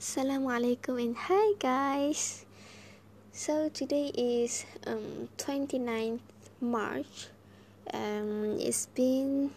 Assalamualaikum 0.00 0.96
and 0.96 1.12
hi 1.28 1.52
guys. 1.60 2.48
So 3.36 3.68
today 3.68 4.08
is 4.16 4.64
um 4.88 5.28
29th 5.36 6.24
March. 6.56 7.28
Um 7.92 8.56
it's 8.56 8.88
been 8.96 9.52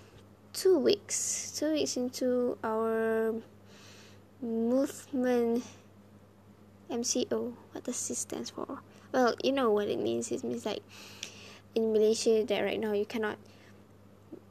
2 0.52 0.84
weeks. 0.84 1.48
2 1.56 1.80
weeks 1.80 1.96
into 1.96 2.60
our 2.60 3.32
movement 4.44 5.64
MCO. 6.92 7.56
What 7.72 7.88
does 7.88 8.04
this 8.12 8.28
stand 8.28 8.52
for? 8.52 8.84
Well, 9.16 9.40
you 9.40 9.56
know 9.56 9.72
what 9.72 9.88
it 9.88 9.96
means. 10.04 10.28
It 10.28 10.44
means 10.44 10.68
like 10.68 10.84
in 11.72 11.96
Malaysia 11.96 12.44
that 12.44 12.60
right 12.60 12.84
now 12.84 12.92
you 12.92 13.08
cannot 13.08 13.40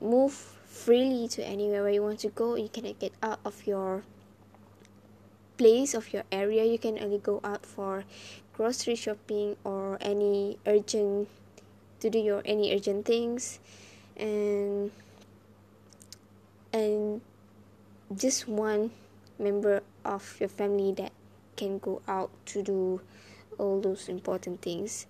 move 0.01 0.33
freely 0.65 1.29
to 1.37 1.45
anywhere 1.45 1.85
where 1.85 1.93
you 1.93 2.01
want 2.01 2.25
to 2.25 2.33
go. 2.33 2.57
You 2.57 2.73
cannot 2.73 2.97
get 2.97 3.13
out 3.21 3.45
of 3.45 3.69
your 3.69 4.09
place 5.63 5.95
of 5.95 6.13
your 6.13 6.27
area 6.35 6.67
you 6.67 6.77
can 6.77 6.99
only 6.99 7.23
go 7.23 7.39
out 7.45 7.63
for 7.65 8.03
grocery 8.53 8.97
shopping 8.97 9.55
or 9.63 9.97
any 10.01 10.59
urgent 10.67 11.29
to 12.01 12.11
do 12.11 12.19
your 12.19 12.43
any 12.45 12.75
urgent 12.75 13.07
things. 13.07 13.61
And 14.19 14.91
and 16.73 17.21
just 18.11 18.49
one 18.49 18.91
member 19.39 19.87
of 20.05 20.35
your 20.41 20.49
family 20.51 20.91
that 20.99 21.13
can 21.55 21.79
go 21.79 22.03
out 22.09 22.31
to 22.47 22.63
do 22.67 23.01
all 23.57 23.81
those 23.81 24.09
important 24.09 24.63
things. 24.63 25.07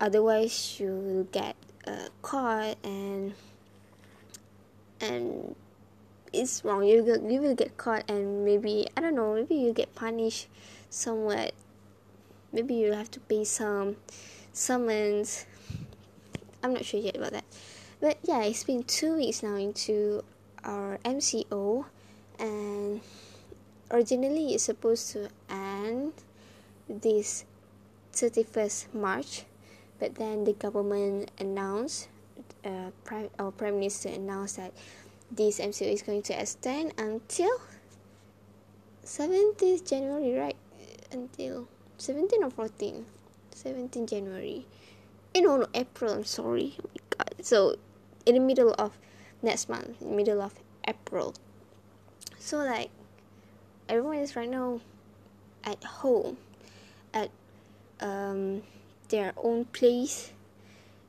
Otherwise 0.00 0.80
you 0.80 0.90
will 0.90 1.28
get 1.30 1.54
uh, 1.86 2.10
caught 2.22 2.74
and 2.82 3.34
and 5.00 5.54
it's 6.34 6.64
wrong 6.64 6.84
you 6.84 7.02
will, 7.02 7.30
you 7.30 7.40
will 7.40 7.54
get 7.54 7.76
caught 7.76 8.08
and 8.10 8.44
maybe 8.44 8.86
i 8.96 9.00
don't 9.00 9.14
know 9.14 9.34
maybe 9.34 9.54
you 9.54 9.72
get 9.72 9.94
punished 9.94 10.48
somewhat. 10.94 11.52
Maybe 12.52 12.74
you'll 12.74 12.96
have 12.96 13.10
to 13.12 13.20
pay 13.20 13.44
some 13.44 13.96
summons. 14.52 15.44
I'm 16.62 16.72
not 16.72 16.84
sure 16.84 17.00
yet 17.00 17.16
about 17.16 17.32
that. 17.32 17.44
But 18.00 18.18
yeah 18.22 18.42
it's 18.44 18.64
been 18.64 18.84
two 18.84 19.16
weeks 19.16 19.42
now 19.42 19.56
into 19.56 20.22
our 20.62 20.98
mco 21.04 21.84
and 22.38 23.00
originally 23.90 24.54
it's 24.54 24.64
supposed 24.64 25.10
to 25.12 25.28
end 25.48 26.12
this 26.88 27.44
31st 28.12 28.94
march 28.94 29.44
but 29.98 30.14
then 30.16 30.44
the 30.44 30.52
government 30.52 31.30
announced 31.38 32.08
uh, 32.64 32.90
prime, 33.04 33.28
our 33.38 33.52
prime 33.52 33.78
minister 33.78 34.08
announced 34.08 34.56
that 34.56 34.72
this 35.36 35.58
MCO 35.58 35.92
is 35.92 36.02
going 36.02 36.22
to 36.22 36.40
extend 36.40 36.94
until 36.98 37.60
17th 39.04 39.88
January, 39.88 40.38
right? 40.38 40.56
Until 41.12 41.68
17 41.98 42.42
or 42.42 42.50
14? 42.50 43.04
17 43.50 44.06
January. 44.06 44.66
Eh, 45.34 45.40
no, 45.40 45.56
no, 45.56 45.66
April, 45.74 46.12
I'm 46.12 46.24
sorry. 46.24 46.76
Oh 46.78 46.88
my 46.88 47.16
god. 47.18 47.44
So, 47.44 47.76
in 48.26 48.34
the 48.34 48.40
middle 48.40 48.74
of 48.78 48.98
next 49.42 49.68
month, 49.68 50.00
in 50.00 50.16
middle 50.16 50.40
of 50.40 50.54
April. 50.86 51.34
So, 52.38 52.58
like, 52.58 52.90
everyone 53.88 54.18
is 54.18 54.36
right 54.36 54.48
now 54.48 54.80
at 55.64 55.82
home, 55.82 56.36
at 57.12 57.30
um, 58.00 58.62
their 59.08 59.32
own 59.36 59.64
place, 59.66 60.32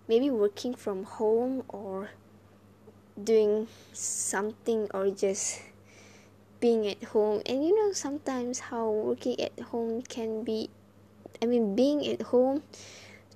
maybe 0.08 0.30
working 0.30 0.74
from 0.74 1.04
home 1.04 1.64
or 1.68 2.10
doing 3.22 3.68
something 3.94 4.88
or 4.94 5.10
just 5.10 5.62
being 6.60 6.88
at 6.88 7.04
home. 7.04 7.42
And 7.46 7.66
you 7.66 7.76
know 7.76 7.94
sometimes 7.94 8.60
how 8.72 8.90
working 8.90 9.40
at 9.40 9.58
home 9.60 10.02
can 10.02 10.44
be 10.44 10.70
i 11.42 11.46
mean 11.46 11.76
being 11.76 12.08
at 12.08 12.22
home 12.32 12.64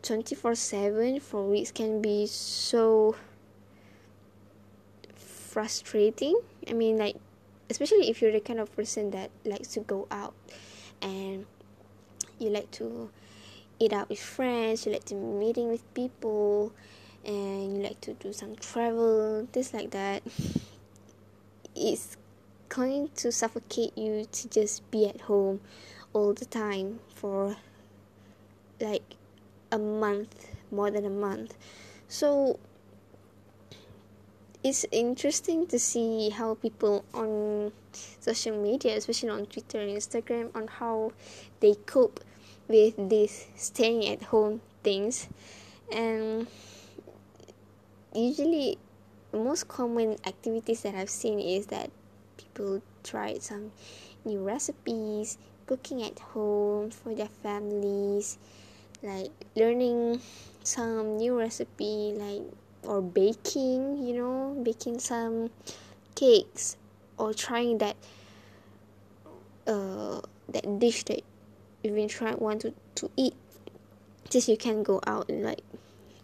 24 0.01 0.56
7 0.56 1.19
for 1.19 1.45
weeks 1.45 1.72
can 1.72 2.01
be 2.01 2.25
so 2.25 3.16
frustrating. 5.16 6.39
I 6.69 6.73
mean 6.73 6.97
like 6.97 7.18
especially 7.69 8.09
if 8.09 8.22
you're 8.22 8.31
the 8.31 8.39
kind 8.39 8.59
of 8.59 8.73
person 8.75 9.12
that 9.12 9.29
likes 9.45 9.69
to 9.69 9.81
go 9.81 10.07
out 10.09 10.34
and 11.01 11.45
you 12.39 12.50
like 12.50 12.72
to 12.72 13.09
eat 13.79 13.94
out 13.94 14.09
with 14.09 14.19
friends 14.19 14.85
you 14.85 14.91
like 14.91 15.06
to 15.06 15.16
meeting 15.16 15.69
with 15.69 15.84
people 15.94 16.72
and 17.25 17.78
you 17.78 17.84
like 17.84 18.00
to 18.02 18.13
do 18.13 18.31
some 18.34 18.56
travel 18.56 19.47
things 19.52 19.74
like 19.74 19.91
that 19.91 20.24
it's 21.75 22.18
going 22.69 23.09
to 23.16 23.31
suffocate 23.31 23.97
you 23.97 24.25
to 24.31 24.50
just 24.50 24.90
be 24.91 25.07
at 25.07 25.22
home 25.22 25.59
all 26.13 26.34
the 26.34 26.46
time 26.46 27.00
for 27.16 27.56
like 28.80 29.16
a 29.72 29.78
month 29.78 30.56
more 30.72 30.91
than 30.91 31.06
a 31.06 31.09
month. 31.09 31.56
So 32.07 32.59
it's 34.63 34.86
interesting 34.91 35.68
to 35.68 35.80
see 35.80 36.30
how 36.30 36.56
people 36.56 37.06
on 37.13 37.72
social 38.19 38.62
media 38.62 38.97
especially 38.97 39.30
on 39.30 39.46
twitter 39.46 39.80
and 39.80 39.90
instagram 39.90 40.53
on 40.53 40.68
how 40.68 41.13
they 41.62 41.75
cope 41.86 42.19
with 42.68 42.94
this 43.09 43.47
staying 43.56 44.06
at 44.07 44.24
home 44.24 44.62
things. 44.84 45.28
And 45.91 46.47
usually 48.13 48.77
the 49.31 49.39
most 49.39 49.67
common 49.67 50.17
activities 50.25 50.81
that 50.81 50.95
I've 50.95 51.09
seen 51.09 51.39
is 51.39 51.67
that 51.67 51.91
people 52.37 52.81
try 53.03 53.37
some 53.39 53.71
new 54.25 54.39
recipes, 54.43 55.37
cooking 55.65 56.01
at 56.03 56.17
home 56.19 56.89
for 56.91 57.13
their 57.13 57.29
families, 57.43 58.37
like 59.03 59.31
learning 59.55 60.21
some 60.63 61.17
new 61.17 61.37
recipe 61.37 62.13
like 62.15 62.41
or 62.83 63.01
baking, 63.01 64.05
you 64.05 64.15
know, 64.15 64.57
baking 64.63 64.99
some 64.99 65.49
cakes 66.15 66.75
or 67.17 67.33
trying 67.33 67.77
that 67.77 67.95
uh 69.67 70.21
that 70.49 70.79
dish 70.79 71.03
that 71.03 71.21
you 71.83 71.91
been 71.91 72.07
trying 72.07 72.37
want 72.39 72.61
to, 72.61 72.73
to 72.95 73.09
eat. 73.15 73.35
Just 74.29 74.47
you 74.47 74.57
can't 74.57 74.83
go 74.83 74.99
out 75.05 75.29
and 75.29 75.43
like 75.43 75.61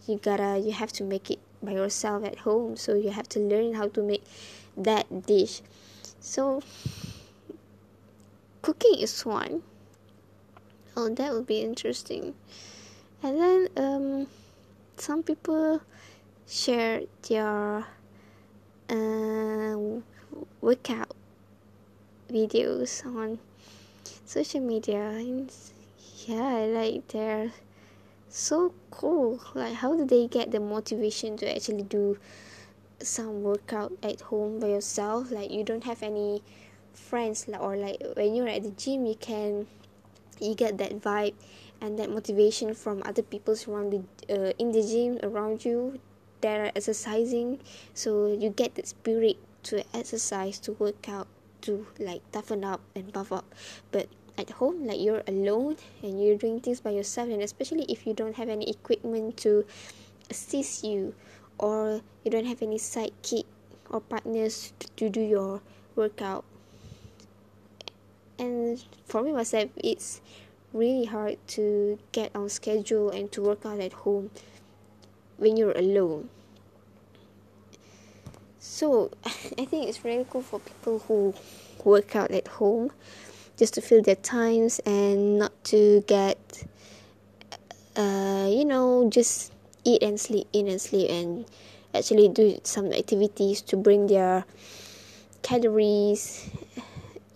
you 0.07 0.17
gotta 0.17 0.59
you 0.59 0.71
have 0.71 0.91
to 0.93 1.03
make 1.03 1.31
it 1.31 1.39
by 1.65 1.73
yourself 1.73 2.23
at 2.23 2.39
home. 2.39 2.75
So 2.75 2.95
you 2.95 3.09
have 3.09 3.27
to 3.29 3.39
learn 3.39 3.73
how 3.73 3.87
to 3.89 4.01
make 4.01 4.23
that 4.77 5.25
dish. 5.25 5.61
So 6.19 6.61
cooking 8.61 8.99
is 8.99 9.25
one. 9.25 9.63
Oh 10.95 11.09
that 11.09 11.33
would 11.33 11.47
be 11.47 11.61
interesting. 11.61 12.35
And 13.23 13.39
then 13.39 13.67
um 13.77 14.27
some 14.97 15.23
people 15.23 15.81
share 16.47 17.01
their 17.27 17.85
uh, 18.89 19.75
workout 20.61 21.11
videos 22.29 23.05
on 23.05 23.39
social 24.25 24.61
media. 24.61 25.09
And 25.09 25.51
yeah 26.27 26.45
I 26.45 26.65
like 26.65 27.07
they're 27.09 27.51
so 28.35 28.73
cool. 28.91 29.39
Like 29.53 29.75
how 29.75 29.95
do 29.95 30.05
they 30.05 30.27
get 30.27 30.51
the 30.51 30.59
motivation 30.59 31.37
to 31.37 31.55
actually 31.55 31.83
do 31.83 32.17
some 32.99 33.43
workout 33.43 33.93
at 34.03 34.21
home 34.21 34.59
by 34.59 34.67
yourself? 34.67 35.31
Like 35.31 35.51
you 35.51 35.63
don't 35.63 35.83
have 35.85 36.03
any 36.03 36.43
friends 36.93 37.47
like 37.47 37.61
or 37.61 37.77
like 37.77 38.01
when 38.15 38.35
you're 38.35 38.47
at 38.47 38.63
the 38.63 38.71
gym 38.71 39.05
you 39.05 39.15
can 39.15 39.67
you 40.39 40.55
get 40.55 40.77
that 40.77 41.01
vibe 41.01 41.33
and 41.81 41.99
that 41.99 42.09
motivation 42.09 42.73
from 42.73 43.03
other 43.05 43.21
people 43.21 43.53
the 43.53 44.01
uh, 44.29 44.51
in 44.57 44.71
the 44.71 44.81
gym 44.81 45.19
around 45.23 45.63
you 45.63 45.99
that 46.41 46.59
are 46.59 46.71
exercising. 46.75 47.59
So 47.93 48.27
you 48.27 48.49
get 48.49 48.75
the 48.75 48.85
spirit 48.85 49.37
to 49.63 49.83
exercise 49.95 50.59
to 50.59 50.73
work 50.73 51.07
out 51.09 51.27
to 51.61 51.87
like 51.99 52.21
toughen 52.31 52.63
up 52.63 52.81
and 52.95 53.11
buff 53.11 53.31
up. 53.31 53.45
But 53.91 54.07
at 54.37 54.49
home 54.51 54.85
like 54.85 54.99
you're 54.99 55.23
alone 55.27 55.77
and 56.03 56.21
you're 56.21 56.37
doing 56.37 56.59
things 56.59 56.81
by 56.81 56.91
yourself 56.91 57.29
and 57.29 57.41
especially 57.41 57.85
if 57.89 58.05
you 58.05 58.13
don't 58.13 58.35
have 58.35 58.49
any 58.49 58.69
equipment 58.69 59.37
to 59.37 59.65
assist 60.29 60.83
you 60.83 61.13
or 61.57 62.01
you 62.23 62.31
don't 62.31 62.45
have 62.45 62.61
any 62.61 62.77
sidekick 62.77 63.45
or 63.89 64.01
partners 64.01 64.73
to 64.95 65.09
do 65.09 65.21
your 65.21 65.61
workout. 65.95 66.43
And 68.37 68.83
for 69.05 69.23
me 69.23 69.31
myself 69.31 69.69
it's 69.77 70.21
really 70.73 71.05
hard 71.05 71.37
to 71.47 71.97
get 72.11 72.35
on 72.35 72.49
schedule 72.49 73.09
and 73.09 73.31
to 73.31 73.41
work 73.41 73.65
out 73.65 73.79
at 73.79 73.93
home 73.93 74.31
when 75.37 75.55
you're 75.55 75.77
alone. 75.77 76.29
So 78.59 79.11
i 79.25 79.63
think 79.65 79.87
it's 79.87 80.03
really 80.03 80.25
cool 80.29 80.41
for 80.41 80.59
people 80.59 80.99
who 81.07 81.33
work 81.83 82.15
out 82.15 82.31
at 82.31 82.47
home 82.47 82.91
just 83.57 83.73
to 83.75 83.81
fill 83.81 84.01
their 84.01 84.15
times 84.15 84.79
and 84.85 85.39
not 85.39 85.51
to 85.65 86.03
get 86.07 86.63
uh, 87.95 88.47
you 88.49 88.65
know 88.65 89.09
just 89.09 89.53
eat 89.83 90.03
and 90.03 90.19
sleep 90.19 90.47
eat 90.51 90.67
and 90.67 90.81
sleep 90.81 91.09
and 91.09 91.45
actually 91.93 92.27
do 92.27 92.59
some 92.63 92.91
activities 92.91 93.61
to 93.61 93.77
bring 93.77 94.07
their 94.07 94.45
calories 95.41 96.49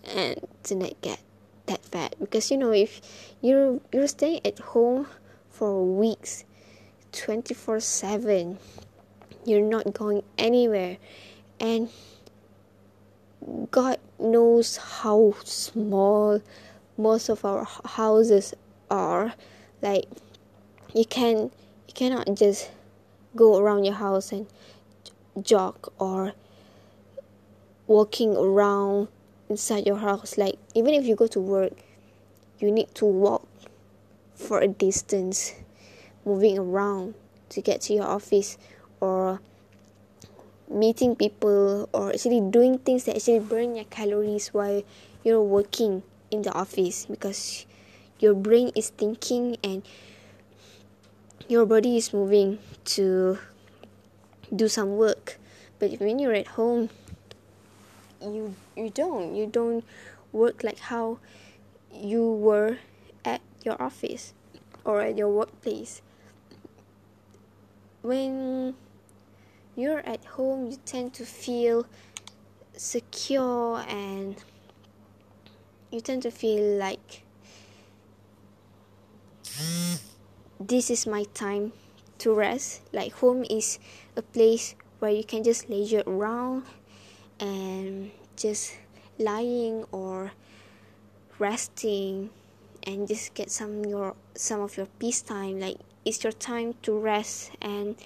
and 0.04 0.36
to 0.64 0.74
not 0.74 1.00
get 1.00 1.20
that 1.66 1.84
fat. 1.86 2.14
Because 2.20 2.50
you 2.50 2.58
know 2.58 2.72
if 2.72 3.00
you're 3.40 3.80
you're 3.92 4.08
staying 4.08 4.40
at 4.44 4.58
home 4.58 5.06
for 5.50 5.84
weeks 5.84 6.44
24 7.12 7.80
7 7.80 8.58
you're 9.46 9.62
not 9.62 9.94
going 9.94 10.22
anywhere. 10.36 10.98
And 11.58 11.88
god 13.70 13.98
knows 14.20 14.76
how 14.76 15.34
small 15.44 16.40
most 16.96 17.28
of 17.28 17.44
our 17.44 17.66
houses 17.84 18.54
are 18.90 19.34
like 19.82 20.04
you 20.94 21.04
can 21.04 21.50
you 21.88 21.94
cannot 21.94 22.34
just 22.34 22.70
go 23.36 23.58
around 23.58 23.84
your 23.84 23.94
house 23.94 24.32
and 24.32 24.46
jog 25.42 25.92
or 25.98 26.32
walking 27.86 28.36
around 28.36 29.08
inside 29.48 29.86
your 29.86 29.96
house. 29.96 30.38
Like 30.38 30.56
even 30.74 30.94
if 30.94 31.04
you 31.04 31.16
go 31.16 31.26
to 31.28 31.40
work 31.40 31.72
you 32.58 32.70
need 32.70 32.94
to 32.94 33.04
walk 33.04 33.46
for 34.34 34.60
a 34.60 34.68
distance 34.68 35.54
moving 36.24 36.58
around 36.58 37.14
to 37.50 37.60
get 37.60 37.80
to 37.82 37.94
your 37.94 38.04
office 38.04 38.58
or 39.00 39.40
meeting 40.70 41.16
people 41.16 41.88
or 41.92 42.10
actually 42.14 42.40
doing 42.40 42.78
things 42.78 43.04
that 43.04 43.16
actually 43.16 43.40
burn 43.40 43.74
your 43.74 43.84
calories 43.90 44.54
while 44.54 44.82
you're 45.24 45.42
working 45.42 46.02
in 46.30 46.42
the 46.42 46.52
office 46.52 47.06
because 47.06 47.66
your 48.18 48.34
brain 48.34 48.70
is 48.76 48.90
thinking 48.90 49.56
and 49.64 49.82
your 51.48 51.66
body 51.66 51.96
is 51.96 52.14
moving 52.14 52.58
to 52.84 53.38
do 54.54 54.68
some 54.68 54.96
work. 54.96 55.38
But 55.78 55.98
when 55.98 56.18
you're 56.18 56.34
at 56.34 56.54
home 56.54 56.90
you 58.20 58.54
you 58.76 58.90
don't. 58.90 59.34
You 59.34 59.46
don't 59.46 59.84
work 60.32 60.62
like 60.62 60.78
how 60.78 61.18
you 61.92 62.30
were 62.30 62.78
at 63.24 63.40
your 63.64 63.80
office 63.80 64.32
or 64.84 65.00
at 65.00 65.16
your 65.16 65.28
workplace. 65.28 66.02
When 68.02 68.74
you're 69.80 70.06
at 70.06 70.24
home 70.36 70.70
you 70.70 70.76
tend 70.84 71.14
to 71.14 71.24
feel 71.24 71.86
secure 72.76 73.80
and 73.88 74.36
you 75.90 76.00
tend 76.00 76.22
to 76.22 76.30
feel 76.30 76.76
like 76.76 77.24
this 80.60 80.90
is 80.90 81.06
my 81.06 81.24
time 81.34 81.72
to 82.18 82.34
rest. 82.34 82.82
Like 82.92 83.12
home 83.14 83.44
is 83.48 83.78
a 84.16 84.22
place 84.22 84.74
where 84.98 85.10
you 85.10 85.24
can 85.24 85.42
just 85.42 85.68
leisure 85.68 86.02
around 86.06 86.64
and 87.40 88.10
just 88.36 88.76
lying 89.18 89.84
or 89.90 90.32
resting 91.38 92.30
and 92.84 93.08
just 93.08 93.34
get 93.34 93.50
some 93.50 93.84
your 93.84 94.14
some 94.34 94.60
of 94.60 94.76
your 94.76 94.86
peace 94.98 95.22
time. 95.22 95.58
Like 95.60 95.78
it's 96.04 96.22
your 96.22 96.32
time 96.32 96.74
to 96.82 96.98
rest 96.98 97.52
and 97.60 97.96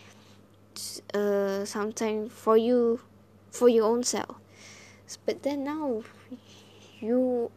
uh 1.12 1.65
some 1.65 1.93
time 1.93 2.29
for 2.29 2.56
you 2.56 3.00
for 3.50 3.69
your 3.69 3.85
own 3.85 4.03
self. 4.03 4.37
But 5.26 5.43
then 5.43 5.65
now 5.65 6.03
you 7.00 7.50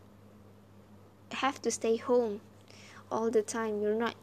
have 1.32 1.62
to 1.64 1.72
stay 1.72 1.98
home 1.98 2.42
all 3.12 3.30
the 3.32 3.42
time. 3.42 3.82
You're 3.82 3.96
not 3.96 4.16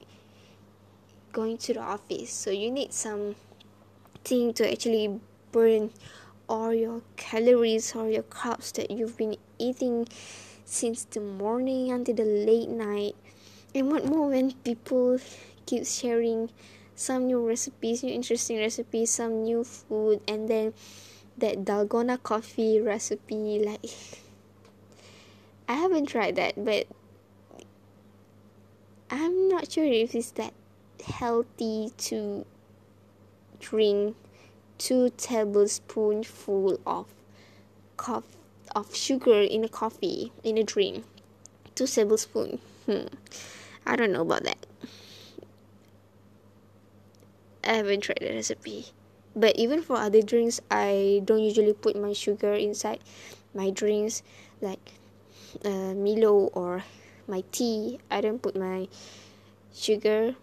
going 1.32 1.58
to 1.58 1.74
the 1.74 1.80
office. 1.80 2.30
So 2.30 2.50
you 2.50 2.70
need 2.70 2.92
some 2.92 3.34
thing 4.24 4.54
to 4.54 4.70
actually 4.70 5.20
burn 5.52 5.90
all 6.48 6.72
your 6.72 7.02
calories 7.16 7.94
or 7.94 8.08
your 8.08 8.22
carbs 8.22 8.72
that 8.74 8.90
you've 8.90 9.16
been 9.16 9.36
eating 9.58 10.06
since 10.64 11.04
the 11.04 11.20
morning 11.20 11.90
until 11.90 12.14
the 12.14 12.24
late 12.24 12.68
night. 12.68 13.16
And 13.74 13.90
what 13.90 14.06
more 14.06 14.28
when 14.28 14.52
people 14.52 15.18
keep 15.66 15.86
sharing 15.86 16.50
some 16.94 17.26
new 17.26 17.46
recipes 17.46 18.02
new 18.02 18.12
interesting 18.12 18.58
recipes 18.58 19.10
some 19.10 19.42
new 19.42 19.64
food 19.64 20.20
and 20.28 20.48
then 20.48 20.72
that 21.38 21.64
dalgona 21.64 22.22
coffee 22.22 22.80
recipe 22.80 23.58
like 23.64 23.84
i 25.68 25.74
haven't 25.74 26.06
tried 26.06 26.36
that 26.36 26.54
but 26.56 26.86
i'm 29.10 29.48
not 29.48 29.70
sure 29.70 29.84
if 29.84 30.14
it's 30.14 30.30
that 30.32 30.52
healthy 31.04 31.90
to 31.98 32.46
drink 33.60 34.16
two 34.78 35.10
tablespoonful 35.16 36.80
of 36.86 37.06
coffee 37.96 38.38
of 38.74 38.94
sugar 38.94 39.40
in 39.40 39.64
a 39.64 39.68
coffee 39.68 40.32
in 40.42 40.58
a 40.58 40.64
drink. 40.64 41.04
Two 41.74 41.86
tablespoon 41.86 42.58
hmm. 42.86 43.06
I 43.86 43.96
don't 43.96 44.12
know 44.12 44.22
about 44.22 44.44
that 44.44 44.66
i 47.66 47.74
haven't 47.74 48.02
tried 48.02 48.18
the 48.20 48.34
recipe. 48.34 48.86
But 49.36 49.56
even 49.56 49.82
for 49.82 49.96
other 49.96 50.22
drinks 50.22 50.60
i 50.70 51.22
don't 51.24 51.42
usually 51.42 51.72
put 51.72 51.96
my 51.96 52.12
sugar 52.12 52.54
inside 52.54 53.00
my 53.54 53.70
drinks 53.70 54.22
like 54.60 54.92
uh, 55.64 55.94
milo 55.94 56.50
or 56.54 56.84
my 57.26 57.42
tea. 57.52 57.98
I 58.10 58.20
don't 58.20 58.42
put 58.42 58.56
my 58.56 58.88
sugar 59.72 60.34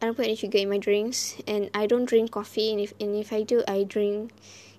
I 0.00 0.06
don't 0.06 0.14
put 0.14 0.26
any 0.26 0.36
sugar 0.36 0.58
in 0.58 0.70
my 0.70 0.78
drinks, 0.78 1.34
and 1.48 1.70
I 1.74 1.86
don't 1.86 2.04
drink 2.04 2.30
coffee. 2.30 2.70
And 2.70 2.80
if 2.80 2.94
and 3.00 3.16
if 3.16 3.32
I 3.32 3.42
do, 3.42 3.64
I 3.66 3.82
drink 3.82 4.30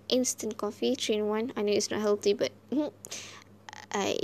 instant 0.07 0.55
coffee, 0.57 0.95
three 0.95 1.15
in 1.15 1.27
one. 1.27 1.51
I 1.57 1.61
know 1.61 1.73
it's 1.73 1.91
not 1.91 1.99
healthy, 1.99 2.33
but 2.33 2.51
I 3.91 4.17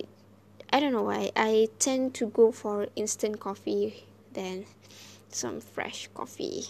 I 0.72 0.80
don't 0.80 0.94
know 0.94 1.04
why. 1.04 1.32
I 1.36 1.68
tend 1.80 2.14
to 2.16 2.28
go 2.28 2.52
for 2.54 2.88
instant 2.96 3.42
coffee 3.42 4.06
than 4.32 4.66
some 5.30 5.60
fresh 5.60 6.08
coffee, 6.14 6.64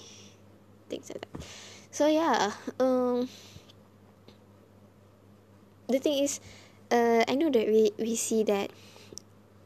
things 0.90 1.10
like 1.10 1.22
that. 1.22 1.46
So 1.92 2.08
yeah, 2.08 2.52
um, 2.80 3.30
the 5.88 6.00
thing 6.00 6.24
is, 6.24 6.40
uh, 6.92 7.24
I 7.28 7.36
know 7.36 7.50
that 7.50 7.68
we 7.68 7.92
we 7.98 8.16
see 8.16 8.44
that 8.44 8.72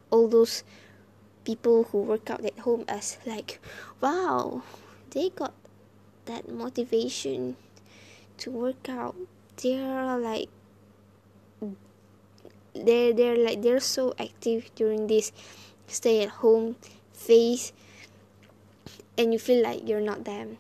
all 0.10 0.28
those 0.28 0.64
people 1.44 1.84
who 1.92 2.02
work 2.04 2.30
out 2.30 2.44
at 2.46 2.60
home 2.60 2.86
as 2.88 3.18
like 3.26 3.60
wow 4.02 4.62
they 5.12 5.30
got 5.30 5.54
that 6.26 6.50
motivation 6.50 7.56
to 8.38 8.52
work 8.52 8.90
out 8.90 9.16
they're 9.58 10.18
like 10.18 10.50
they're 12.76 13.14
they're 13.14 13.38
like 13.38 13.62
they're 13.62 13.80
so 13.80 14.14
active 14.20 14.70
during 14.76 15.08
this 15.08 15.32
stay 15.88 16.22
at 16.22 16.30
home 16.46 16.76
phase 17.14 17.74
and 19.18 19.34
you 19.34 19.40
feel 19.40 19.64
like 19.64 19.88
you're 19.88 20.06
not 20.06 20.24
them 20.24 20.58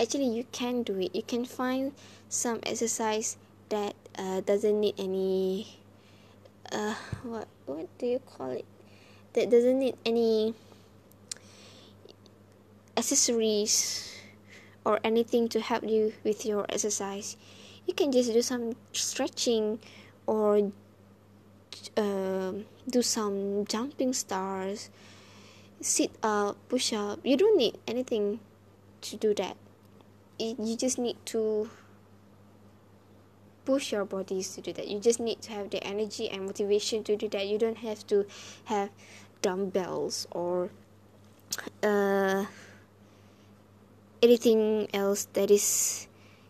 actually 0.00 0.32
you 0.32 0.44
can 0.50 0.82
do 0.82 0.98
it. 0.98 1.14
You 1.14 1.22
can 1.22 1.44
find 1.44 1.92
some 2.28 2.60
exercise 2.64 3.36
that 3.68 3.94
uh, 4.16 4.40
doesn't 4.40 4.80
need 4.80 4.94
any 4.98 5.76
uh 6.72 6.94
what 7.22 7.48
what 7.66 7.86
do 7.98 8.06
you 8.06 8.20
call 8.20 8.50
it? 8.50 8.64
That 9.34 9.50
doesn't 9.50 9.78
need 9.78 9.96
any 10.06 10.54
accessories 12.96 14.08
or 14.84 14.98
anything 15.04 15.48
to 15.50 15.60
help 15.60 15.84
you 15.84 16.14
with 16.24 16.46
your 16.46 16.64
exercise. 16.68 17.36
You 17.86 17.94
can 17.94 18.10
just 18.10 18.32
do 18.32 18.42
some 18.42 18.76
stretching 18.92 19.78
or 20.26 20.72
uh, 21.96 22.52
do 22.88 23.02
some 23.02 23.64
jumping 23.66 24.12
stars 24.12 24.90
sit 25.80 26.10
up 26.22 26.56
push 26.68 26.92
up. 26.92 27.20
You 27.24 27.36
don't 27.36 27.56
need 27.56 27.78
anything 27.86 28.40
to 29.00 29.16
do 29.16 29.34
that 29.34 29.56
you 30.40 30.76
just 30.76 30.98
need 30.98 31.16
to 31.26 31.70
push 33.64 33.92
your 33.92 34.04
bodies 34.04 34.54
to 34.56 34.60
do 34.60 34.72
that. 34.72 34.88
You 34.88 34.98
just 34.98 35.20
need 35.20 35.40
to 35.42 35.52
have 35.52 35.70
the 35.70 35.82
energy 35.84 36.28
and 36.28 36.46
motivation 36.46 37.04
to 37.04 37.16
do 37.16 37.28
that. 37.28 37.46
You 37.46 37.58
don't 37.58 37.78
have 37.78 38.06
to 38.08 38.26
have 38.64 38.90
dumbbells 39.42 40.26
or 40.30 40.70
uh, 41.82 42.46
anything 44.22 44.88
else 44.92 45.28
that 45.32 45.50
is 45.50 46.08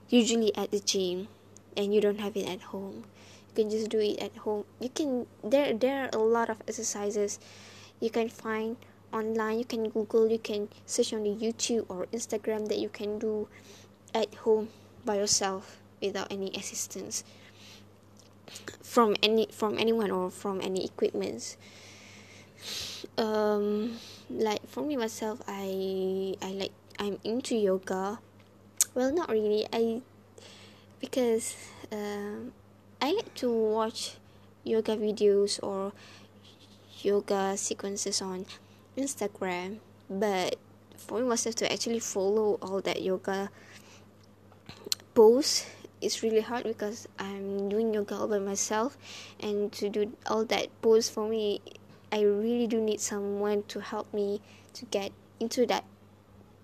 usually 0.09 0.55
at 0.57 0.71
the 0.71 0.81
gym 0.81 1.29
and 1.77 1.95
you 1.95 2.01
don't 2.01 2.21
have 2.21 2.37
it 2.37 2.49
at 2.49 2.73
home. 2.73 3.05
You 3.51 3.65
can 3.65 3.71
just 3.71 3.91
do 3.91 3.99
it 3.99 4.19
at 4.21 4.37
home. 4.39 4.65
You 4.81 4.89
can 4.89 5.27
there 5.43 5.75
there 5.75 6.05
are 6.05 6.11
a 6.13 6.19
lot 6.19 6.51
of 6.51 6.63
exercises 6.69 7.39
you 8.01 8.11
can 8.11 8.29
find 8.29 8.77
online. 9.13 9.59
You 9.59 9.65
can 9.65 9.89
google 9.91 10.31
you 10.31 10.39
can 10.39 10.69
search 10.87 11.13
on 11.13 11.25
the 11.25 11.35
youtube 11.35 11.85
or 11.89 12.07
instagram 12.15 12.69
that 12.69 12.79
you 12.79 12.89
can 12.89 13.19
do 13.19 13.49
at 14.15 14.35
home 14.47 14.69
by 15.05 15.17
yourself 15.17 15.79
without 16.01 16.31
any 16.31 16.51
assistance 16.57 17.25
from 18.83 19.15
any 19.23 19.47
from 19.53 19.79
anyone 19.79 20.11
or 20.11 20.31
from 20.31 20.61
any 20.61 20.85
equipments. 20.85 21.57
Um 23.17 23.99
like 24.29 24.67
for 24.69 24.83
me 24.83 24.97
myself 24.97 25.41
i 25.47 26.35
i 26.43 26.51
like 26.53 26.73
i'm 26.99 27.19
into 27.25 27.57
yoga. 27.57 28.19
Well 28.95 29.13
not 29.13 29.31
really. 29.31 29.67
I 29.73 30.03
because 30.99 31.57
um 31.93 32.53
i 33.01 33.13
like 33.13 33.33
to 33.35 33.51
watch 33.51 34.17
yoga 34.65 34.97
videos 34.97 35.63
or 35.63 35.93
yoga 37.03 37.57
sequences 37.57 38.21
on 38.21 38.45
Instagram, 38.99 39.79
but 40.11 40.57
for 40.97 41.23
myself 41.23 41.55
to 41.57 41.73
actually 41.73 42.01
follow 42.01 42.59
all 42.61 42.81
that 42.83 43.01
yoga 43.01 43.51
pose 45.15 45.67
it's 46.01 46.23
really 46.23 46.41
hard 46.41 46.65
because 46.65 47.07
I'm 47.19 47.69
doing 47.69 47.93
yoga 47.93 48.17
all 48.17 48.29
by 48.29 48.39
myself. 48.39 48.97
And 49.39 49.71
to 49.73 49.89
do 49.89 50.17
all 50.27 50.45
that 50.47 50.69
pose 50.81 51.11
for 51.11 51.29
me 51.29 51.61
I 52.13 52.23
really 52.23 52.67
do 52.67 52.81
need 52.81 53.01
someone 53.01 53.63
to 53.69 53.81
help 53.81 54.13
me 54.13 54.41
to 54.75 54.85
get 54.87 55.13
into 55.39 55.67
that 55.67 55.85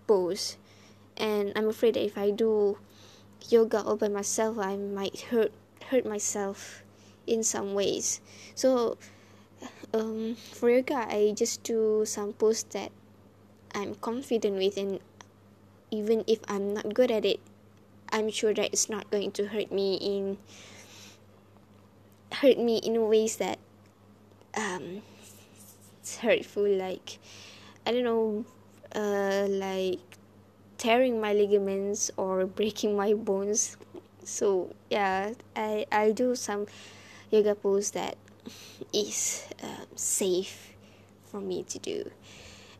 pose. 0.07 0.57
And 1.17 1.53
I'm 1.55 1.69
afraid 1.69 1.95
that 1.95 2.05
if 2.05 2.19
I 2.19 2.31
do 2.31 2.79
yoga 3.49 3.83
all 3.83 3.97
by 3.97 4.09
myself 4.09 4.59
I 4.59 4.77
might 4.77 5.31
hurt 5.31 5.53
hurt 5.91 6.05
myself 6.05 6.83
in 7.27 7.45
some 7.45 7.75
ways. 7.75 8.21
So 8.55 8.97
um, 9.95 10.35
for 10.35 10.71
yoga 10.71 11.07
I 11.09 11.33
just 11.37 11.63
do 11.63 12.05
some 12.07 12.33
pose 12.33 12.65
that 12.73 12.91
I'm 13.75 13.95
confident 13.97 14.57
with 14.57 14.77
and 14.79 14.99
even 15.91 16.25
if 16.27 16.41
I'm 16.49 16.75
not 16.75 16.93
good 16.95 17.11
at 17.11 17.25
it 17.25 17.39
I'm 18.17 18.31
sure 18.31 18.55
that 18.55 18.73
it's 18.73 18.89
not 18.89 19.11
going 19.11 19.31
to 19.33 19.49
hurt 19.49 19.71
me 19.71 20.01
in 20.01 20.39
hurt 22.41 22.59
me 22.59 22.79
in 22.79 22.97
ways 23.13 23.37
that 23.37 23.59
um 24.57 25.03
it's 26.01 26.17
hurtful 26.17 26.65
like 26.65 27.19
I 27.85 27.93
don't 27.93 28.09
know 28.09 28.47
uh 28.97 29.45
like 29.53 30.01
tearing 30.79 31.21
my 31.21 31.35
ligaments 31.35 32.11
or 32.17 32.47
breaking 32.47 32.97
my 32.97 33.13
bones. 33.13 33.77
So 34.25 34.73
yeah 34.89 35.35
I 35.55 35.85
I'll 35.93 36.15
do 36.15 36.35
some 36.37 36.65
yoga 37.29 37.55
pose 37.55 37.91
that 37.91 38.17
is 38.95 39.45
uh, 39.63 39.85
safe 39.95 40.73
for 41.29 41.43
me 41.43 41.65
to 41.65 41.79
do. 41.79 42.11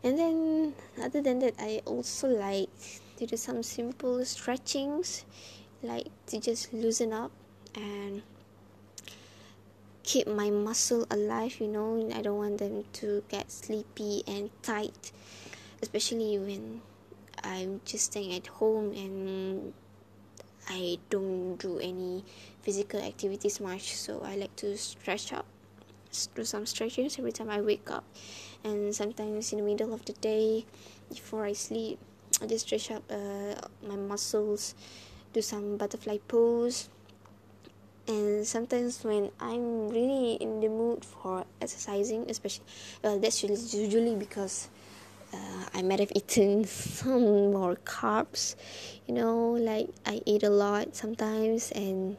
And 0.03 0.17
then 0.17 0.73
other 0.99 1.21
than 1.21 1.45
that 1.45 1.53
I 1.59 1.85
also 1.85 2.27
like 2.27 2.73
to 3.17 3.25
do 3.25 3.37
some 3.37 3.63
simple 3.63 4.23
stretchings 4.25 5.25
like 5.81 6.07
to 6.27 6.39
just 6.39 6.73
loosen 6.73 7.13
up 7.13 7.31
and 7.75 8.21
keep 10.03 10.27
my 10.27 10.49
muscle 10.49 11.05
alive 11.11 11.59
you 11.59 11.67
know. 11.67 12.09
I 12.13 12.21
don't 12.21 12.37
want 12.37 12.57
them 12.59 12.85
to 12.93 13.23
get 13.29 13.51
sleepy 13.51 14.23
and 14.27 14.49
tight 14.61 15.11
especially 15.81 16.39
when 16.39 16.81
i'm 17.43 17.81
just 17.85 18.05
staying 18.05 18.33
at 18.33 18.47
home 18.47 18.93
and 18.93 19.73
i 20.69 20.97
don't 21.09 21.57
do 21.57 21.77
any 21.79 22.23
physical 22.61 22.99
activities 22.99 23.59
much. 23.59 23.95
So 23.95 24.21
i 24.25 24.35
like 24.35 24.55
to 24.57 24.77
stretch 24.77 25.33
up 25.33 25.45
do 26.35 26.43
some 26.43 26.65
stretches 26.65 27.19
every 27.19 27.31
time 27.31 27.49
i 27.49 27.61
wake 27.61 27.91
up. 27.91 28.03
And 28.63 28.95
sometimes 28.95 29.51
in 29.51 29.59
the 29.59 29.63
middle 29.63 29.93
of 29.93 30.05
the 30.05 30.13
day 30.13 30.65
before 31.09 31.45
i 31.45 31.53
sleep 31.53 31.99
I 32.41 32.45
just 32.45 32.67
stretch 32.67 32.91
up 32.91 33.03
uh, 33.09 33.55
my 33.87 33.95
muscles, 33.95 34.75
do 35.33 35.41
some 35.41 35.77
butterfly 35.77 36.17
pose. 36.27 36.89
And 38.07 38.45
sometimes 38.47 39.03
when 39.03 39.31
I'm 39.39 39.89
really 39.89 40.35
in 40.35 40.61
the 40.61 40.69
mood 40.69 41.03
for 41.03 41.45
exercising, 41.61 42.29
especially 42.29 42.63
well, 43.03 43.19
that's 43.19 43.43
usually 43.43 44.15
because 44.15 44.69
uh, 45.33 45.65
I 45.73 45.81
might 45.81 45.99
have 45.99 46.11
eaten 46.15 46.63
some 46.65 47.51
more 47.51 47.75
carbs. 47.83 48.55
You 49.07 49.15
know, 49.15 49.51
like 49.51 49.89
I 50.05 50.21
eat 50.25 50.43
a 50.43 50.49
lot 50.49 50.95
sometimes, 50.95 51.71
and 51.71 52.17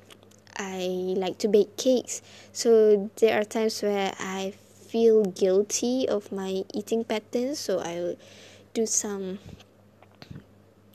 I 0.57 1.15
like 1.17 1.39
to 1.39 1.49
bake 1.49 1.77
cakes. 1.77 2.23
So 2.53 3.11
there 3.17 3.41
are 3.41 3.45
times 3.45 3.81
where 3.83 4.13
I 4.19 4.53
feel 4.89 5.25
guilty 5.25 6.09
of 6.09 6.33
my 6.33 6.65
eating 6.75 7.05
patterns, 7.05 7.59
so 7.61 7.79
I 7.79 7.95
will 7.95 8.17
do 8.75 8.85
some 8.85 9.39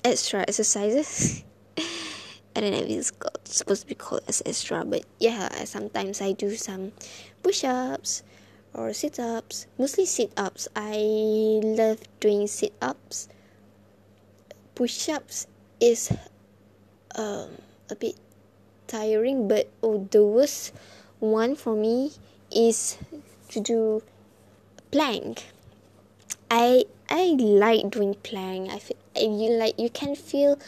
extra 0.03 0.41
exercises. 0.41 1.43
I 2.55 2.61
don't 2.61 2.71
know 2.71 2.79
if 2.79 2.89
it's 2.89 3.11
called, 3.11 3.47
supposed 3.47 3.81
to 3.83 3.87
be 3.87 3.95
called 3.95 4.21
as 4.27 4.43
extra, 4.45 4.85
but 4.85 5.03
yeah, 5.19 5.49
sometimes 5.65 6.21
I 6.21 6.33
do 6.33 6.55
some 6.55 6.91
push 7.41 7.63
ups 7.63 8.23
or 8.73 8.93
sit 8.93 9.19
ups. 9.19 9.67
Mostly 9.77 10.05
sit 10.05 10.31
ups. 10.37 10.67
I 10.75 10.97
love 11.63 11.99
doing 12.19 12.47
sit 12.47 12.73
ups. 12.81 13.29
Push 14.75 15.09
ups 15.09 15.47
is 15.79 16.11
um, 17.15 17.49
a 17.89 17.95
bit 17.95 18.15
tiring, 18.87 19.47
but 19.47 19.69
oh, 19.81 20.07
the 20.11 20.23
worst 20.23 20.73
one 21.19 21.55
for 21.55 21.75
me 21.75 22.11
is 22.51 22.97
to 23.49 23.59
do 23.59 24.03
plank. 24.91 25.45
I 26.49 26.85
I 27.09 27.35
like 27.39 27.89
doing 27.89 28.15
plank. 28.21 28.71
I 28.71 28.79
feel 28.79 28.97
you 29.15 29.51
like 29.51 29.79
you 29.79 29.89
can 29.89 30.15
feel 30.15 30.59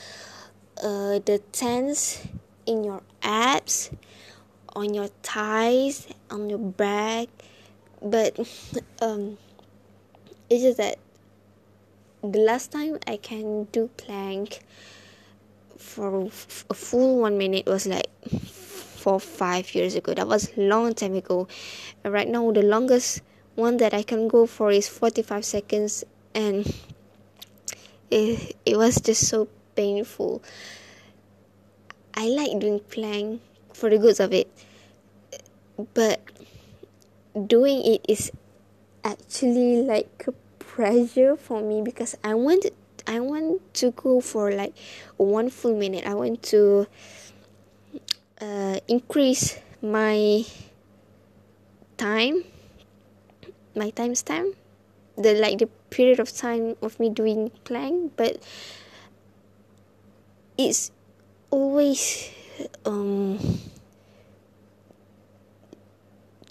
uh, 0.84 1.20
the 1.20 1.42
tense 1.52 2.28
in 2.66 2.84
your 2.84 3.02
abs 3.24 3.92
on 4.76 4.94
your 4.94 5.08
thighs 5.24 6.08
on 6.30 6.50
your 6.50 6.60
back. 6.60 7.28
But 8.02 8.38
um 9.02 9.38
it's 10.50 10.64
just 10.64 10.78
that 10.78 11.00
the 12.22 12.40
last 12.40 12.72
time 12.72 12.98
i 13.08 13.18
can 13.18 13.66
do 13.66 13.90
plank 13.98 14.60
for 15.78 16.26
a 16.70 16.74
full 16.74 17.20
one 17.20 17.38
minute 17.38 17.66
was 17.66 17.86
like 17.86 18.08
four 18.50 19.20
five 19.20 19.76
years 19.76 19.94
ago. 19.94 20.14
That 20.16 20.28
was 20.28 20.50
long 20.58 20.96
time 20.96 21.14
ago. 21.14 21.48
Right 22.04 22.28
now 22.28 22.52
the 22.52 22.64
longest 22.64 23.22
one 23.54 23.78
that 23.78 23.94
i 23.94 24.04
can 24.04 24.28
go 24.28 24.46
for 24.46 24.72
is 24.72 24.88
45 24.90 25.46
seconds 25.46 26.04
and 26.34 26.66
it, 28.12 28.56
it 28.66 28.78
was 28.78 29.00
just 29.02 29.28
so 29.28 29.48
painful. 29.76 30.42
I 32.14 32.28
like 32.28 32.60
doing 32.60 32.80
plank 32.80 33.42
for 33.74 33.90
the 33.90 33.98
goods 33.98 34.20
of 34.20 34.34
it, 34.34 34.48
but 35.94 36.22
doing 37.36 37.84
it 37.84 38.06
is 38.08 38.32
actually 39.04 39.82
like 39.82 40.24
a 40.28 40.32
pressure 40.60 41.36
for 41.36 41.62
me 41.62 41.82
because 41.82 42.16
I 42.24 42.34
want 42.36 42.66
I 43.08 43.20
want 43.20 43.62
to 43.76 43.92
go 43.92 44.22
for 44.22 44.52
like 44.52 44.74
one 45.18 45.50
full 45.50 45.78
minute. 45.78 46.08
I 46.08 46.16
want 46.16 46.42
to 46.56 46.88
uh, 48.42 48.80
increase 48.88 49.60
my 49.82 50.44
time, 51.98 52.44
my 53.76 53.90
time 53.92 54.16
stamp 54.16 54.56
the 55.18 55.34
like 55.36 55.60
the 55.60 55.70
period 55.96 56.20
of 56.20 56.32
time 56.36 56.76
of 56.82 57.00
me 57.00 57.10
doing 57.10 57.50
plank 57.64 58.12
but 58.18 58.44
it's 60.58 60.92
always 61.52 62.30
um 62.86 63.40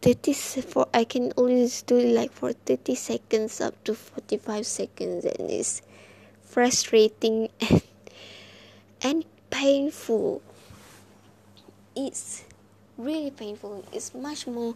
30 0.01 0.33
for 0.61 0.87
I 0.93 1.05
can 1.05 1.33
always 1.33 1.83
do 1.83 1.97
it 1.97 2.15
like 2.15 2.33
for 2.33 2.53
30 2.53 2.95
seconds 2.95 3.61
up 3.61 3.83
to 3.85 3.95
45 3.95 4.67
seconds 4.67 5.25
and 5.25 5.51
it's 5.51 5.81
frustrating 6.43 7.49
and 7.61 7.83
and 9.03 9.25
painful. 9.51 10.43
It's 11.95 12.45
really 12.99 13.31
painful. 13.31 13.85
It's 13.93 14.15
much 14.15 14.47
more 14.47 14.75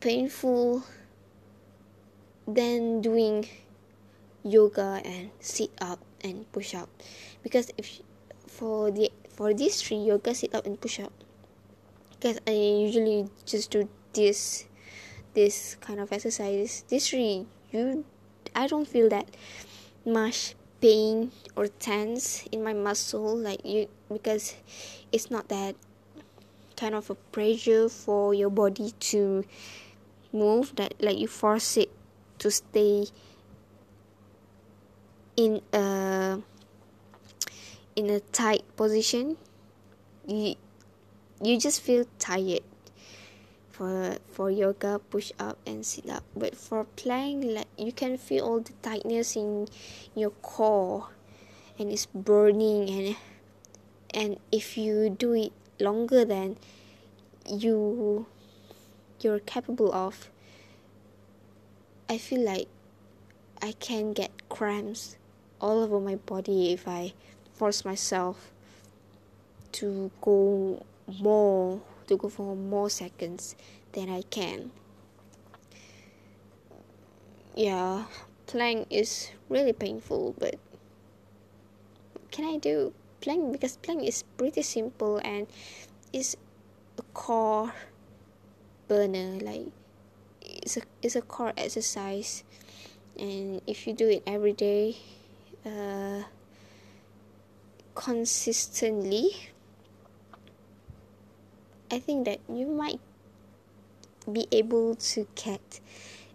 painful 0.00 0.84
than 2.46 3.00
doing 3.00 3.48
yoga 4.44 5.00
and 5.04 5.30
sit 5.40 5.70
up 5.80 5.98
and 6.22 6.50
push 6.52 6.74
up. 6.74 6.88
Because 7.42 7.70
if 7.76 8.00
for 8.46 8.90
the 8.90 9.10
for 9.28 9.52
these 9.52 9.82
three 9.82 9.98
yoga 9.98 10.34
sit 10.34 10.54
up 10.54 10.64
and 10.64 10.80
push 10.80 11.00
up 11.00 11.12
because 12.14 12.38
i 12.46 12.52
usually 12.52 13.28
just 13.44 13.70
do 13.70 13.88
this 14.12 14.66
this 15.34 15.74
kind 15.80 15.98
of 15.98 16.12
exercise. 16.12 16.84
This 16.88 17.08
three 17.08 17.46
you 17.72 18.04
i 18.54 18.66
don't 18.66 18.86
feel 18.86 19.08
that 19.08 19.26
much 20.06 20.54
pain 20.80 21.32
or 21.56 21.66
tense 21.66 22.46
in 22.52 22.62
my 22.62 22.72
muscle 22.72 23.36
like 23.36 23.64
you 23.64 23.88
because 24.12 24.54
it's 25.10 25.30
not 25.30 25.48
that 25.48 25.74
kind 26.76 26.94
of 26.94 27.10
a 27.10 27.14
pressure 27.34 27.88
for 27.88 28.34
your 28.34 28.50
body 28.50 28.92
to 29.00 29.44
move 30.32 30.74
that 30.76 30.94
like 31.00 31.18
you 31.18 31.26
force 31.26 31.76
it 31.76 31.90
to 32.38 32.50
stay 32.50 33.06
in 35.36 35.60
a 35.72 36.38
in 37.96 38.10
a 38.10 38.20
tight 38.20 38.64
position 38.76 39.36
you 40.26 40.54
you 41.42 41.58
just 41.58 41.80
feel 41.80 42.04
tired 42.18 42.62
for 43.74 44.16
for 44.30 44.50
yoga 44.50 45.00
push 45.10 45.32
up 45.38 45.58
and 45.66 45.84
sit 45.84 46.08
up. 46.08 46.22
But 46.36 46.54
for 46.56 46.84
plank 46.96 47.44
like 47.44 47.66
you 47.76 47.90
can 47.90 48.16
feel 48.16 48.44
all 48.44 48.60
the 48.60 48.72
tightness 48.82 49.34
in 49.34 49.66
your 50.14 50.30
core 50.30 51.10
and 51.78 51.90
it's 51.90 52.06
burning 52.06 52.88
and 52.88 53.16
and 54.14 54.38
if 54.52 54.78
you 54.78 55.10
do 55.10 55.34
it 55.34 55.52
longer 55.80 56.24
than 56.24 56.56
you 57.50 58.26
you're 59.20 59.40
capable 59.40 59.92
of 59.92 60.30
I 62.08 62.18
feel 62.18 62.44
like 62.44 62.68
I 63.60 63.72
can 63.72 64.12
get 64.12 64.30
cramps 64.48 65.16
all 65.64 65.82
over 65.82 65.98
my 65.98 66.16
body 66.28 66.74
if 66.76 66.86
I 66.86 67.14
force 67.56 67.86
myself 67.86 68.52
to 69.72 70.10
go 70.20 70.84
more 71.08 71.80
to 72.06 72.18
go 72.18 72.28
for 72.28 72.54
more 72.54 72.90
seconds 72.90 73.56
than 73.92 74.10
I 74.10 74.20
can. 74.28 74.70
Yeah, 77.56 78.04
plank 78.44 78.88
is 78.90 79.30
really 79.48 79.72
painful, 79.72 80.34
but 80.36 80.60
what 82.12 82.30
can 82.30 82.44
I 82.44 82.58
do? 82.58 82.92
Plank 83.22 83.52
because 83.52 83.78
plank 83.78 84.04
is 84.04 84.22
pretty 84.36 84.60
simple 84.60 85.16
and 85.24 85.46
is 86.12 86.36
a 86.98 87.02
core 87.16 87.72
burner 88.86 89.40
like 89.40 89.72
it's 90.42 90.76
a 90.76 90.82
it's 91.00 91.16
a 91.16 91.22
core 91.22 91.54
exercise 91.56 92.44
and 93.18 93.62
if 93.66 93.86
you 93.86 93.94
do 93.94 94.06
it 94.10 94.22
every 94.26 94.52
day 94.52 94.98
uh, 95.66 96.24
consistently 97.94 99.50
I 101.90 101.98
think 101.98 102.24
that 102.26 102.40
you 102.48 102.66
might 102.66 103.00
be 104.30 104.48
able 104.50 104.94
to 104.96 105.26
get 105.34 105.80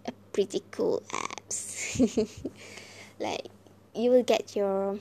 a 0.06 0.12
pretty 0.32 0.62
cool 0.70 1.02
abs 1.12 2.00
like 3.18 3.48
you 3.94 4.10
will 4.10 4.22
get 4.22 4.56
your 4.56 4.98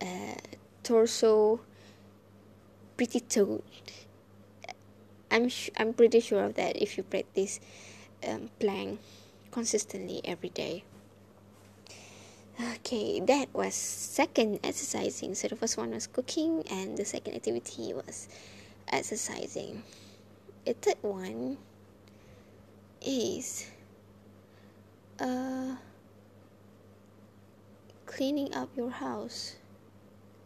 uh, 0.00 0.38
torso 0.82 1.60
pretty 2.96 3.20
toned 3.20 3.62
I'm 5.34 5.48
sh- 5.48 5.70
I'm 5.76 5.92
pretty 5.92 6.20
sure 6.20 6.44
of 6.44 6.54
that 6.54 6.80
if 6.80 6.96
you 6.96 7.02
practice 7.02 7.58
um, 8.22 8.50
plank 8.60 9.00
consistently 9.50 10.20
every 10.24 10.50
day. 10.50 10.84
Okay, 12.54 13.18
that 13.18 13.48
was 13.52 13.74
second 13.74 14.60
exercising. 14.62 15.34
So 15.34 15.48
the 15.48 15.56
first 15.56 15.76
one 15.76 15.90
was 15.90 16.06
cooking, 16.06 16.62
and 16.70 16.96
the 16.96 17.04
second 17.04 17.34
activity 17.34 17.92
was 17.92 18.28
exercising. 18.86 19.82
The 20.64 20.74
third 20.74 21.02
one 21.02 21.58
is 23.02 23.66
uh 25.18 25.76
cleaning 28.06 28.54
up 28.54 28.70
your 28.76 28.90
house. 28.90 29.56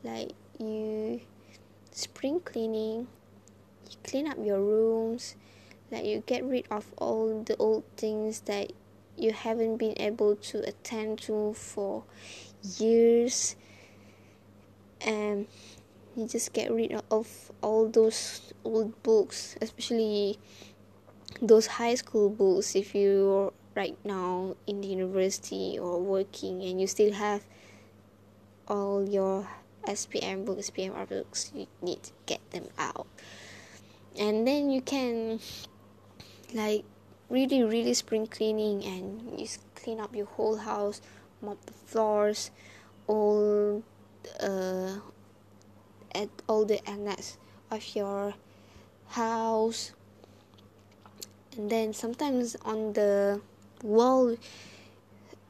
Like 0.03 0.33
you 0.59 1.21
spring 1.93 2.41
cleaning 2.41 3.07
you 3.91 3.97
clean 4.05 4.29
up 4.29 4.39
your 4.41 4.61
rooms 4.61 5.35
like 5.91 6.05
you 6.05 6.23
get 6.27 6.45
rid 6.45 6.65
of 6.71 6.87
all 6.97 7.43
the 7.43 7.57
old 7.57 7.85
things 7.97 8.41
that 8.41 8.73
you 9.21 9.33
haven't 9.33 9.77
been 9.77 9.95
able 9.97 10.37
to 10.37 10.67
attend 10.69 11.21
to 11.21 11.53
for 11.55 12.05
years 12.79 13.57
and 15.01 15.47
you 16.17 16.27
just 16.27 16.53
get 16.53 16.71
rid 16.73 16.93
of 17.11 17.53
all 17.63 17.89
those 17.89 18.53
old 18.65 19.01
books 19.03 19.57
especially 19.61 20.39
those 21.41 21.67
high 21.67 21.95
school 21.95 22.31
books. 22.31 22.75
If 22.75 22.95
you're 22.95 23.53
right 23.75 23.97
now 24.05 24.57
in 24.67 24.81
the 24.81 24.89
university 24.89 25.79
or 25.79 26.01
working 26.01 26.63
and 26.63 26.81
you 26.81 26.87
still 26.87 27.13
have 27.13 27.45
all 28.67 29.09
your 29.09 29.49
SPM 29.87 30.45
books, 30.45 30.71
PMR 30.71 31.09
books, 31.09 31.53
you 31.55 31.67
need 31.83 32.03
to 32.03 32.13
get 32.27 32.41
them 32.51 32.67
out. 32.79 33.07
And 34.19 34.47
then 34.47 34.71
you 34.71 34.81
can 34.81 35.41
like 36.53 36.85
really 37.29 37.63
really 37.63 37.95
spring 37.95 38.27
cleaning 38.27 38.85
and 38.85 39.39
you 39.39 39.47
clean 39.75 40.01
up 40.01 40.15
your 40.15 40.27
whole 40.27 40.57
house 40.57 41.01
mop 41.43 41.59
the 41.67 41.73
floors 41.73 42.51
all 43.07 43.83
uh 44.41 44.97
at 46.15 46.29
all 46.49 46.65
the 46.65 46.81
angles 46.89 47.37
of 47.71 47.85
your 47.95 48.35
house. 49.09 49.93
And 51.57 51.71
then 51.71 51.93
sometimes 51.93 52.57
on 52.65 52.93
the 52.93 53.41
wall 53.83 54.37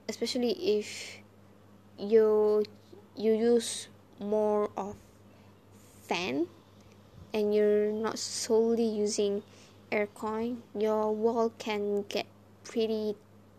especially 0.09 0.53
if 0.79 1.19
you 1.99 2.65
you 3.17 3.33
use 3.33 3.89
more 4.21 4.71
of 4.77 4.97
fan 6.09 6.47
and 7.35 7.55
you're 7.55 7.93
not 7.93 8.19
solely 8.19 8.85
using 8.89 9.43
aircon 9.91 10.59
your 10.77 11.13
wall 11.15 11.53
can 11.59 12.05
get 12.09 12.27
pretty 12.65 13.17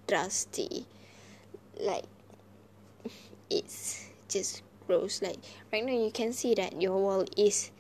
dusty. 0.08 0.86
Like 1.80 2.06
it's 3.50 4.10
just 4.28 4.62
gross. 4.88 5.22
Like 5.22 5.38
right 5.72 5.86
now 5.86 5.94
you 5.94 6.12
can 6.12 6.34
see 6.34 6.54
that 6.56 6.82
your 6.82 6.98
wall 6.98 7.26
is 7.38 7.72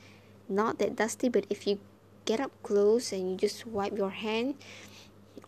not 0.47 0.79
that 0.79 0.95
dusty 0.95 1.29
but 1.29 1.45
if 1.49 1.67
you 1.67 1.79
get 2.25 2.39
up 2.39 2.51
close 2.63 3.12
and 3.12 3.31
you 3.31 3.38
just 3.38 3.65
wipe 3.67 3.97
your 3.97 4.09
hand 4.09 4.55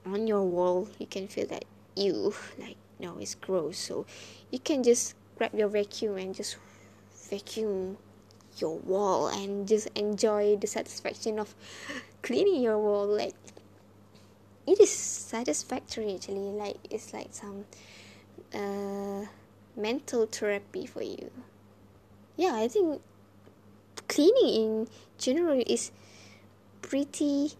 on 0.05 0.25
your 0.25 0.43
wall 0.43 0.87
you 0.97 1.05
can 1.05 1.27
feel 1.27 1.45
that 1.47 1.65
you 1.95 2.33
like 2.57 2.77
no 2.99 3.17
it's 3.19 3.35
gross. 3.35 3.77
So 3.77 4.05
you 4.51 4.59
can 4.59 4.83
just 4.83 5.15
grab 5.37 5.53
your 5.53 5.67
vacuum 5.67 6.17
and 6.17 6.35
just 6.35 6.57
vacuum 7.29 7.97
your 8.57 8.77
wall 8.79 9.27
and 9.27 9.67
just 9.67 9.87
enjoy 9.95 10.57
the 10.57 10.67
satisfaction 10.67 11.39
of 11.39 11.55
cleaning 12.21 12.61
your 12.61 12.77
wall 12.77 13.07
like 13.07 13.35
it 14.67 14.79
is 14.79 14.91
satisfactory 14.91 16.15
actually. 16.15 16.51
Like 16.51 16.77
it's 16.89 17.13
like 17.13 17.29
some 17.31 17.65
uh, 18.53 19.25
mental 19.75 20.25
therapy 20.27 20.85
for 20.85 21.01
you. 21.01 21.31
Yeah 22.37 22.55
i 22.55 22.67
think 22.67 23.01
cleaning 24.07 24.49
in 24.55 24.87
general 25.17 25.61
is 25.67 25.91
pretty 26.81 27.51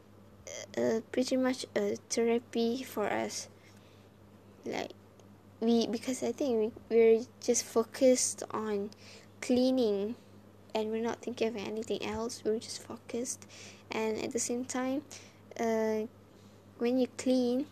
uh, 0.78 1.00
pretty 1.12 1.38
much 1.38 1.66
a 1.76 1.96
therapy 2.10 2.84
for 2.84 3.06
us. 3.06 3.48
Like 4.66 4.92
we 5.60 5.88
because 5.88 6.24
i 6.24 6.32
think 6.32 6.74
we, 6.90 6.96
we're 6.96 7.22
just 7.42 7.64
focused 7.64 8.44
on 8.52 8.90
cleaning 9.42 10.16
and 10.74 10.90
we're 10.92 11.04
not 11.04 11.22
thinking 11.22 11.48
of 11.50 11.56
anything 11.58 12.04
else. 12.06 12.42
We're 12.46 12.60
just 12.60 12.82
focused 12.84 13.46
and 13.92 14.18
at 14.24 14.32
the 14.32 14.40
same 14.40 14.66
time 14.66 15.02
uh, 15.60 16.08
when 16.78 16.98
you 16.98 17.08
clean 17.18 17.66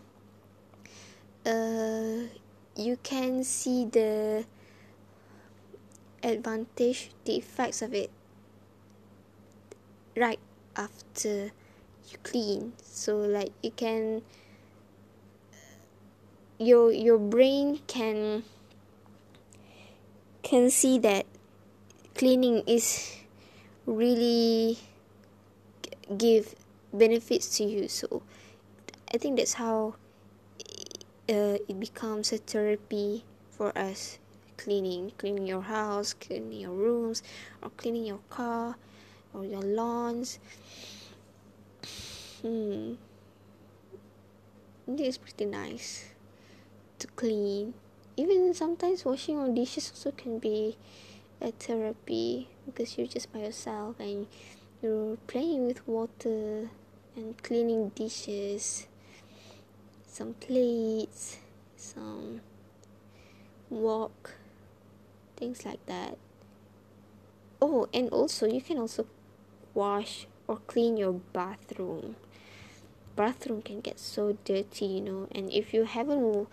uh, 1.46 2.28
you 2.76 2.98
can 3.04 3.44
see 3.44 3.86
the 3.86 4.46
advantage 6.24 7.12
the 7.26 7.36
effects 7.38 7.82
of 7.82 7.94
it 7.94 8.12
right 10.16 10.40
after 10.76 11.52
you 12.10 12.18
clean. 12.24 12.74
So 12.84 13.18
like 13.18 13.52
you 13.64 13.72
can 13.72 14.22
your 16.58 16.92
your 16.92 17.18
brain 17.18 17.80
can 17.88 18.44
can 20.44 20.70
see 20.70 21.00
that 21.00 21.26
cleaning 22.16 22.64
is 22.68 23.16
really 23.86 24.78
give 26.18 26.56
benefits 26.94 27.58
to 27.58 27.64
you. 27.64 27.88
So 27.88 28.24
i 29.14 29.18
think 29.18 29.38
that's 29.38 29.54
how 29.54 29.96
uh, 31.30 31.58
it 31.68 31.80
becomes 31.80 32.32
a 32.32 32.38
therapy 32.38 33.24
for 33.52 33.76
us. 33.78 34.20
Cleaning 34.58 35.14
cleaning 35.18 35.48
your 35.48 35.62
house 35.62 36.14
cleaning 36.14 36.60
your 36.60 36.74
rooms 36.74 37.24
or 37.64 37.70
cleaning 37.72 38.06
your 38.06 38.20
car 38.30 38.76
or 39.34 39.46
your 39.46 39.62
lawns. 39.62 40.40
Hmm. 42.42 42.96
Is 44.98 45.18
pretty 45.20 45.46
nice 45.46 46.10
to 46.98 47.08
clean. 47.16 47.74
Even 48.18 48.54
sometimes 48.54 49.06
washing 49.06 49.38
our 49.38 49.48
dishes 49.48 49.92
also 49.94 50.12
can 50.12 50.40
be 50.40 50.76
a 51.40 51.52
therapy 51.52 52.50
because 52.66 52.98
you're 52.98 53.08
just 53.08 53.32
by 53.32 53.40
yourself 53.40 54.00
and 54.00 54.28
you're 54.82 55.18
playing 55.28 55.68
with 55.68 55.88
water 55.88 56.70
and 57.16 57.42
cleaning 57.44 57.90
dishes. 57.90 58.88
Some 60.08 60.34
plates 60.34 61.40
some 61.80 62.42
wok 63.70 64.36
things 65.38 65.66
like 65.66 65.84
that. 65.86 66.18
Oh 67.62 67.88
and 67.94 68.10
also 68.10 68.48
you 68.48 68.62
can 68.62 68.78
also 68.78 69.08
wash 69.74 70.28
or 70.48 70.58
clean 70.68 70.98
your 70.98 71.14
bathroom. 71.14 72.16
Bathroom 73.16 73.62
can 73.62 73.82
get 73.82 74.00
so 74.00 74.38
dirty 74.44 74.86
you 74.86 75.02
know 75.02 75.28
and 75.32 75.52
if 75.52 75.74
you 75.74 75.86
haven't 75.86 76.48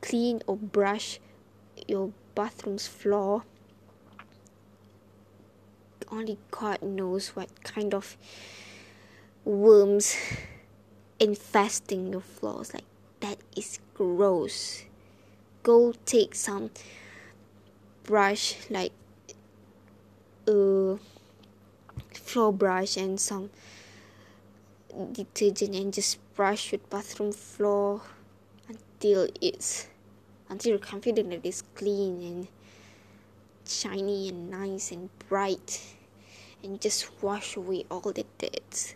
cleaned 0.00 0.44
or 0.46 0.56
brushed 0.56 1.20
your 1.86 2.12
bathroom's 2.34 2.86
floor 2.86 3.44
only 6.10 6.38
God 6.50 6.82
knows 6.82 7.28
what 7.28 7.62
kind 7.62 7.94
of 7.94 8.16
worms 9.44 10.16
infesting 11.20 12.12
your 12.12 12.20
floors, 12.20 12.72
like 12.74 12.84
that 13.20 13.38
is 13.56 13.78
gross. 13.94 14.84
Go 15.62 15.92
take 16.06 16.34
some 16.34 16.70
brush 18.04 18.56
like 18.70 18.92
a 20.46 20.96
floor 22.14 22.52
brush 22.52 22.96
and 22.96 23.20
some 23.20 23.50
detergent 25.12 25.74
and 25.74 25.92
just 25.92 26.18
brush 26.34 26.72
your 26.72 26.80
bathroom 26.90 27.32
floor 27.32 28.00
until 28.68 29.28
it's 29.40 29.88
until 30.48 30.70
you're 30.70 30.78
confident 30.78 31.30
that 31.30 31.44
it's 31.44 31.62
clean 31.74 32.22
and 32.22 32.48
shiny 33.66 34.30
and 34.30 34.50
nice 34.50 34.90
and 34.90 35.10
bright 35.28 35.97
and 36.62 36.80
just 36.80 37.22
wash 37.22 37.56
away 37.56 37.84
all 37.90 38.12
the 38.12 38.24
dirt 38.38 38.94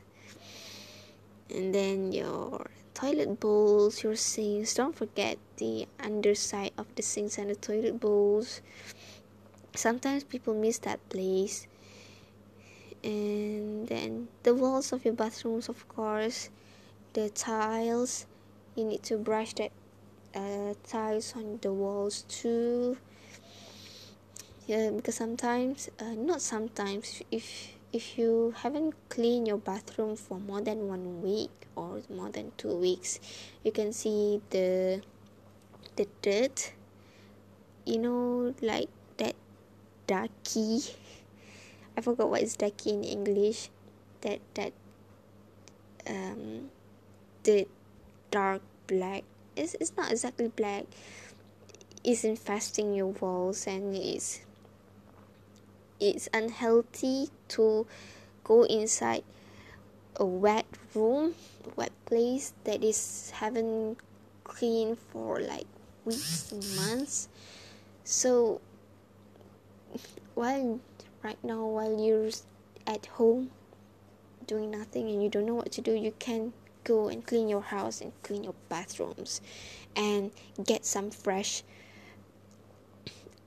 and 1.52 1.74
then 1.74 2.12
your 2.12 2.66
toilet 2.94 3.38
bowls 3.38 4.02
your 4.02 4.16
sinks. 4.16 4.74
Don't 4.74 4.96
forget 4.96 5.38
the 5.58 5.86
underside 6.00 6.72
of 6.78 6.86
the 6.96 7.02
sinks 7.02 7.38
and 7.38 7.50
the 7.50 7.54
toilet 7.54 8.00
bowls. 8.00 8.62
Sometimes 9.74 10.24
people 10.24 10.54
miss 10.54 10.78
that 10.78 11.06
place. 11.08 11.66
And 13.04 13.88
then 13.88 14.28
the 14.44 14.54
walls 14.54 14.92
of 14.92 15.04
your 15.04 15.14
bathrooms 15.14 15.68
of 15.68 15.86
course. 15.88 16.48
The 17.12 17.28
tiles. 17.28 18.26
You 18.74 18.84
need 18.84 19.02
to 19.04 19.18
brush 19.18 19.52
that 19.54 19.72
uh, 20.34 20.72
tiles 20.88 21.34
on 21.36 21.58
the 21.60 21.72
walls 21.72 22.24
too 22.28 22.96
because 24.72 25.16
sometimes 25.16 25.90
uh, 26.00 26.16
not 26.16 26.40
sometimes 26.40 27.20
if 27.30 27.76
if 27.92 28.16
you 28.16 28.54
haven't 28.56 28.94
cleaned 29.10 29.46
your 29.46 29.58
bathroom 29.58 30.16
for 30.16 30.40
more 30.40 30.62
than 30.62 30.88
one 30.88 31.20
week 31.20 31.52
or 31.76 32.00
more 32.08 32.30
than 32.30 32.52
two 32.56 32.74
weeks 32.74 33.20
you 33.64 33.72
can 33.72 33.92
see 33.92 34.40
the 34.48 35.02
the 35.96 36.08
dirt 36.22 36.72
you 37.84 37.98
know 37.98 38.54
like 38.62 38.88
that 39.18 39.36
darky 40.06 40.80
I 41.96 42.00
forgot 42.00 42.30
what 42.30 42.40
is 42.40 42.56
darky 42.56 42.96
in 42.96 43.04
English 43.04 43.68
that 44.22 44.40
that 44.54 44.72
um 46.08 46.70
the 47.44 47.68
dark 48.30 48.62
black 48.86 49.24
it's, 49.54 49.76
it's 49.80 49.92
not 49.96 50.10
exactly 50.10 50.48
black 50.48 50.84
it's 52.02 52.24
infesting 52.24 52.94
your 52.94 53.12
walls 53.20 53.66
and 53.66 53.94
it's 53.94 54.40
it's 56.02 56.28
unhealthy 56.34 57.28
to 57.48 57.86
go 58.42 58.64
inside 58.64 59.22
a 60.16 60.24
wet 60.24 60.66
room 60.94 61.34
wet 61.76 61.92
place 62.06 62.52
that 62.64 62.82
is 62.82 63.30
haven't 63.30 63.96
cleaned 64.44 64.98
for 64.98 65.40
like 65.40 65.66
weeks 66.04 66.52
months. 66.76 67.28
So 68.04 68.60
while 70.34 70.80
right 71.22 71.38
now 71.44 71.64
while 71.66 72.00
you're 72.00 72.30
at 72.86 73.06
home 73.06 73.50
doing 74.46 74.70
nothing 74.72 75.08
and 75.08 75.22
you 75.22 75.28
don't 75.28 75.46
know 75.46 75.54
what 75.54 75.70
to 75.70 75.80
do 75.80 75.92
you 75.92 76.12
can 76.18 76.52
go 76.82 77.08
and 77.08 77.24
clean 77.24 77.48
your 77.48 77.60
house 77.60 78.00
and 78.00 78.12
clean 78.24 78.42
your 78.42 78.54
bathrooms 78.68 79.40
and 79.94 80.32
get 80.64 80.84
some 80.84 81.10
fresh 81.10 81.62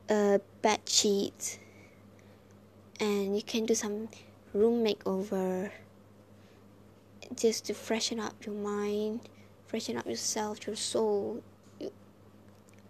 uh, 0.10 0.38
bed 0.62 0.80
sheets 0.88 1.60
and 3.00 3.36
you 3.36 3.44
can 3.44 3.66
do 3.66 3.76
some 3.76 4.10
room 4.54 4.84
makeover 4.84 5.72
just 7.36 7.66
to 7.66 7.74
freshen 7.74 8.20
up 8.20 8.34
your 8.46 8.56
mind 8.56 9.20
freshen 9.68 9.98
up 9.98 10.06
yourself 10.06 10.66
your 10.68 10.76
soul. 10.76 11.42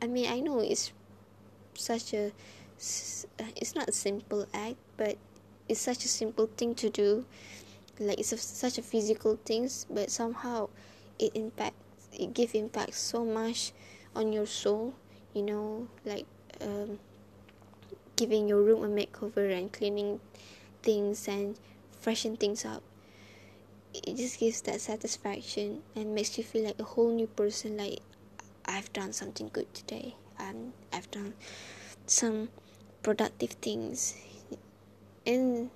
I 0.02 0.08
mean 0.08 0.30
i 0.30 0.40
know 0.40 0.60
it's 0.60 0.92
such 1.74 2.14
a 2.14 2.32
it's 2.78 3.74
not 3.74 3.90
a 3.90 3.92
simple 3.92 4.46
act 4.54 4.76
but 4.98 5.18
it's 5.68 5.80
such 5.80 6.06
a 6.06 6.08
simple 6.08 6.48
thing 6.58 6.76
to 6.76 6.90
do. 6.92 7.26
Like 8.00 8.20
it's 8.20 8.32
a, 8.34 8.38
such 8.38 8.78
a 8.78 8.82
physical 8.82 9.40
things 9.46 9.88
but 9.90 10.12
somehow 10.12 10.70
it 11.18 11.32
impacts 11.34 12.10
it 12.14 12.34
give 12.34 12.54
impact 12.54 12.94
so 12.94 13.26
much 13.26 13.72
on 14.16 14.32
your 14.32 14.46
soul 14.46 14.94
you 15.34 15.42
know 15.42 15.88
like 16.06 16.26
um, 16.62 17.00
giving 18.16 18.48
your 18.48 18.62
room 18.62 18.84
a 18.84 18.88
makeover 18.88 19.52
and 19.58 19.72
cleaning 19.72 20.20
things 20.82 21.28
and 21.28 21.58
freshen 22.00 22.38
things 22.38 22.66
up. 22.66 22.84
It 23.94 24.18
just 24.18 24.40
gives 24.40 24.62
that 24.62 24.82
satisfaction 24.82 25.82
and 25.96 26.14
makes 26.14 26.38
you 26.38 26.44
feel 26.44 26.66
like 26.66 26.80
a 26.80 26.84
whole 26.84 27.12
new 27.12 27.28
person 27.28 27.78
like 27.78 28.00
i've 28.66 28.92
done 28.94 29.14
something 29.14 29.50
good 29.54 29.74
today. 29.74 30.16
And 30.38 30.74
i've 30.92 31.10
done 31.12 31.34
some 32.06 32.50
productive 33.04 33.52
things. 33.62 34.16
And 35.26 35.70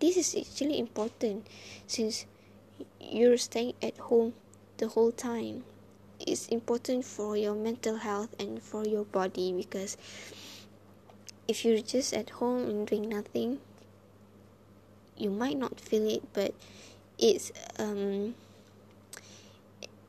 this 0.00 0.16
is 0.16 0.34
actually 0.36 0.78
important 0.78 1.46
since 1.86 2.26
you're 3.00 3.36
staying 3.36 3.74
at 3.82 3.98
home 3.98 4.34
the 4.78 4.88
whole 4.88 5.12
time. 5.12 5.64
It's 6.20 6.48
important 6.48 7.04
for 7.04 7.36
your 7.36 7.54
mental 7.54 7.96
health 7.96 8.34
and 8.38 8.62
for 8.62 8.84
your 8.86 9.04
body 9.04 9.52
because 9.52 9.96
if 11.48 11.64
you're 11.64 11.80
just 11.80 12.12
at 12.14 12.30
home 12.30 12.68
and 12.68 12.86
doing 12.86 13.08
nothing 13.08 13.58
you 15.16 15.30
might 15.30 15.58
not 15.58 15.80
feel 15.80 16.06
it 16.06 16.22
but 16.32 16.54
it's 17.18 17.50
um 17.78 18.34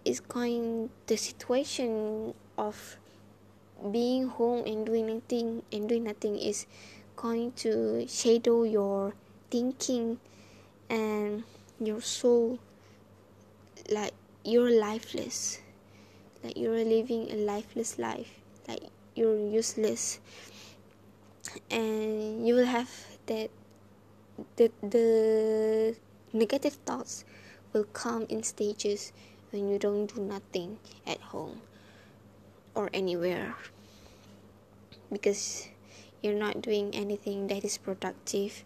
it's 0.05 0.19
going 0.19 0.89
the 1.07 1.17
situation 1.17 2.33
of 2.57 2.97
being 3.91 4.27
home 4.27 4.65
and 4.65 4.85
doing 4.85 5.07
nothing 5.07 5.63
and 5.71 5.87
doing 5.87 6.03
nothing 6.03 6.37
is 6.37 6.65
going 7.15 7.51
to 7.53 8.05
shadow 8.07 8.63
your 8.63 9.13
thinking 9.51 10.19
and 10.89 11.43
your 11.79 12.01
soul. 12.01 12.59
Like 13.89 14.13
you're 14.43 14.71
lifeless. 14.71 15.59
Like 16.43 16.57
you're 16.57 16.83
living 16.83 17.31
a 17.31 17.35
lifeless 17.35 17.97
life. 17.99 18.39
Like 18.67 18.83
you're 19.15 19.37
useless 19.37 20.19
and 21.71 22.47
you 22.47 22.55
will 22.55 22.65
have 22.65 22.89
that 23.25 23.49
the 24.55 24.71
the 24.81 25.95
negative 26.33 26.73
thoughts 26.85 27.25
will 27.73 27.85
come 27.85 28.25
in 28.29 28.43
stages 28.43 29.11
when 29.51 29.69
you 29.69 29.79
don't 29.79 30.13
do 30.13 30.21
nothing 30.21 30.77
at 31.07 31.19
home 31.33 31.61
or 32.75 32.89
anywhere 32.93 33.55
because 35.11 35.67
you're 36.21 36.37
not 36.37 36.61
doing 36.61 36.93
anything 36.93 37.47
that 37.47 37.63
is 37.63 37.77
productive 37.77 38.63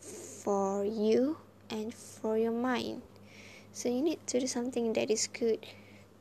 for 0.00 0.84
you 0.84 1.36
and 1.70 1.94
for 1.94 2.36
your 2.36 2.52
mind. 2.52 3.02
So 3.72 3.88
you 3.88 4.02
need 4.02 4.24
to 4.28 4.40
do 4.40 4.46
something 4.46 4.92
that 4.92 5.10
is 5.10 5.26
good 5.26 5.66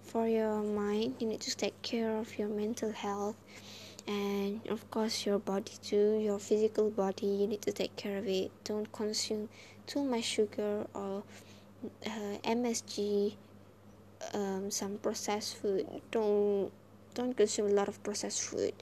for 0.01 0.27
your 0.27 0.61
mind. 0.63 1.15
You 1.19 1.27
need 1.27 1.41
to 1.41 1.55
take 1.55 1.79
care 1.81 2.15
of 2.17 2.39
your 2.39 2.47
mental 2.47 2.91
health 2.91 3.35
and 4.11 4.67
of 4.67 4.81
course 4.91 5.25
your 5.25 5.39
body 5.39 5.73
too 5.81 6.19
your 6.19 6.39
physical 6.39 6.89
body 6.89 7.27
you 7.27 7.47
need 7.47 7.61
to 7.61 7.71
take 7.71 7.95
care 7.95 8.17
of 8.17 8.27
it. 8.27 8.51
Don't 8.63 8.91
consume 8.91 9.49
too 9.87 10.03
much 10.03 10.23
sugar 10.23 10.85
or 10.93 11.23
uh, 12.05 12.35
msg 12.43 13.35
um, 14.33 14.69
some 14.69 14.97
processed 14.97 15.57
food. 15.57 15.85
Don't 16.11 16.71
don't 17.13 17.35
consume 17.35 17.67
a 17.67 17.73
lot 17.73 17.87
of 17.87 18.01
processed 18.03 18.41
food. 18.43 18.73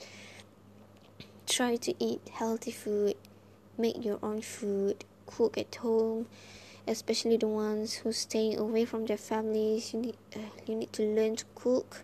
Try 1.48 1.78
to 1.78 1.94
eat 2.00 2.22
healthy 2.32 2.72
food. 2.72 3.16
Make 3.78 4.04
your 4.06 4.20
own 4.22 4.42
food. 4.42 5.06
Cook 5.26 5.58
at 5.58 5.74
home. 5.76 6.28
Especially 6.88 7.38
the 7.38 7.48
ones 7.48 7.94
who 7.94 8.12
staying 8.12 8.58
away 8.58 8.86
from 8.86 9.06
their 9.06 9.18
families. 9.18 9.94
You 9.94 10.00
need 10.02 10.18
uh, 10.36 10.52
you 10.68 10.76
need 10.76 10.94
to 10.94 11.04
learn 11.04 11.36
to 11.38 11.46
cook 11.56 12.04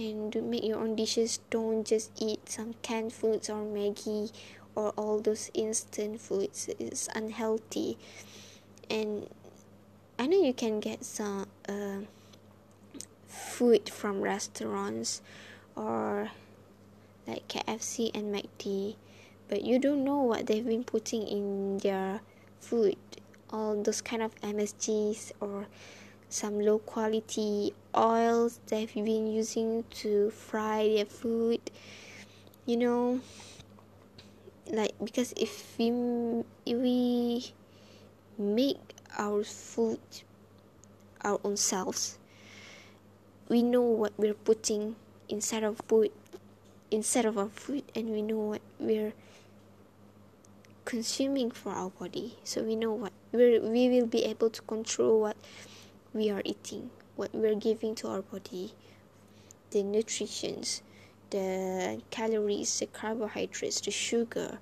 and 0.00 0.32
to 0.32 0.40
make 0.40 0.64
your 0.64 0.78
own 0.78 0.96
dishes 0.96 1.40
don't 1.50 1.86
just 1.86 2.10
eat 2.16 2.48
some 2.48 2.74
canned 2.80 3.12
foods 3.12 3.50
or 3.50 3.62
maggi 3.62 4.32
or 4.74 4.90
all 4.96 5.20
those 5.20 5.50
instant 5.52 6.20
foods. 6.20 6.70
It's 6.78 7.08
unhealthy. 7.14 7.98
And 8.88 9.28
i 10.18 10.26
know 10.26 10.42
you 10.42 10.52
can 10.52 10.80
get 10.80 11.04
some 11.04 11.46
uh, 11.68 12.00
food 13.26 13.88
from 13.88 14.20
restaurants 14.20 15.22
or 15.76 16.30
like 17.26 17.46
kfc 17.48 18.10
and 18.12 18.34
mcd 18.34 18.96
but 19.48 19.64
you 19.64 19.78
don't 19.78 20.04
know 20.04 20.20
what 20.20 20.46
they've 20.46 20.66
been 20.66 20.84
putting 20.84 21.26
in 21.26 21.78
their 21.78 22.20
food. 22.60 22.96
All 23.50 23.82
those 23.82 24.00
kind 24.00 24.22
of 24.22 24.32
msgs 24.42 25.32
or 25.40 25.66
some 26.28 26.60
low 26.60 26.78
quality 26.78 27.74
oils 27.96 28.60
they've 28.66 28.94
been 28.94 29.26
using 29.26 29.84
to 29.90 30.30
fry 30.30 30.88
their 30.88 31.04
food 31.04 31.60
you 32.66 32.76
know 32.76 33.20
like 34.70 34.92
because 35.02 35.32
if 35.36 35.76
we 35.78 35.88
if 36.66 36.76
we 36.78 37.52
make 38.38 38.78
our 39.18 39.42
food 39.42 40.00
our 41.22 41.40
own 41.44 41.56
selves 41.56 42.18
we 43.48 43.62
know 43.62 43.82
what 43.82 44.12
we're 44.16 44.34
putting 44.34 44.94
inside 45.28 45.64
of 45.64 45.80
food 45.88 46.10
inside 46.90 47.24
of 47.24 47.36
our 47.36 47.48
food 47.48 47.84
and 47.94 48.08
we 48.08 48.22
know 48.22 48.38
what 48.38 48.62
we're 48.78 49.12
consuming 50.84 51.50
for 51.50 51.70
our 51.70 51.90
body. 51.90 52.36
So 52.42 52.62
we 52.62 52.74
know 52.74 52.92
what 52.92 53.12
we 53.32 53.58
we 53.58 53.88
will 53.88 54.06
be 54.06 54.24
able 54.24 54.50
to 54.50 54.62
control 54.62 55.20
what 55.20 55.36
we 56.12 56.30
are 56.30 56.42
eating 56.44 56.90
what 57.20 57.34
we're 57.34 57.54
giving 57.54 57.94
to 57.94 58.08
our 58.08 58.22
body 58.22 58.72
the 59.72 59.82
nutritions 59.82 60.82
the 61.28 62.00
calories 62.10 62.80
the 62.80 62.86
carbohydrates 62.86 63.80
the 63.82 63.90
sugar 63.90 64.58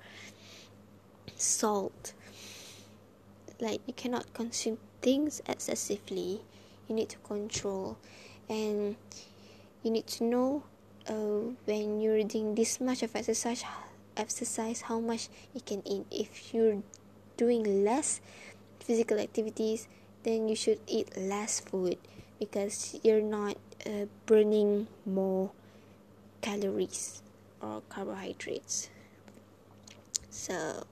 salt. 1.38 2.12
Like 3.60 3.80
you 3.86 3.94
cannot 3.94 4.32
consume 4.34 4.78
things 5.02 5.40
excessively. 5.46 6.42
You 6.88 6.94
need 6.94 7.08
to 7.10 7.18
control. 7.18 7.96
And 8.48 8.96
you 9.82 9.90
need 9.90 10.06
to 10.18 10.24
know 10.24 10.62
uh, 11.08 11.54
when 11.64 12.00
you're 12.00 12.22
doing 12.24 12.54
this 12.54 12.80
much 12.80 13.02
of 13.02 13.14
exercise 13.14 13.64
exercise 14.16 14.80
how 14.82 14.98
much 14.98 15.28
you 15.54 15.60
can 15.60 15.82
eat. 15.86 16.06
If 16.10 16.52
you're 16.52 16.82
doing 17.36 17.84
less 17.84 18.20
physical 18.80 19.18
activities 19.18 19.86
then 20.24 20.48
you 20.48 20.56
should 20.56 20.80
eat 20.88 21.16
less 21.16 21.60
food 21.60 21.96
because 22.38 22.98
you're 23.02 23.22
not 23.22 23.56
uh, 23.86 24.06
burning 24.26 24.86
more 25.06 25.50
calories 26.40 27.22
or 27.60 27.82
carbohydrates. 27.88 28.90
So 30.30 30.84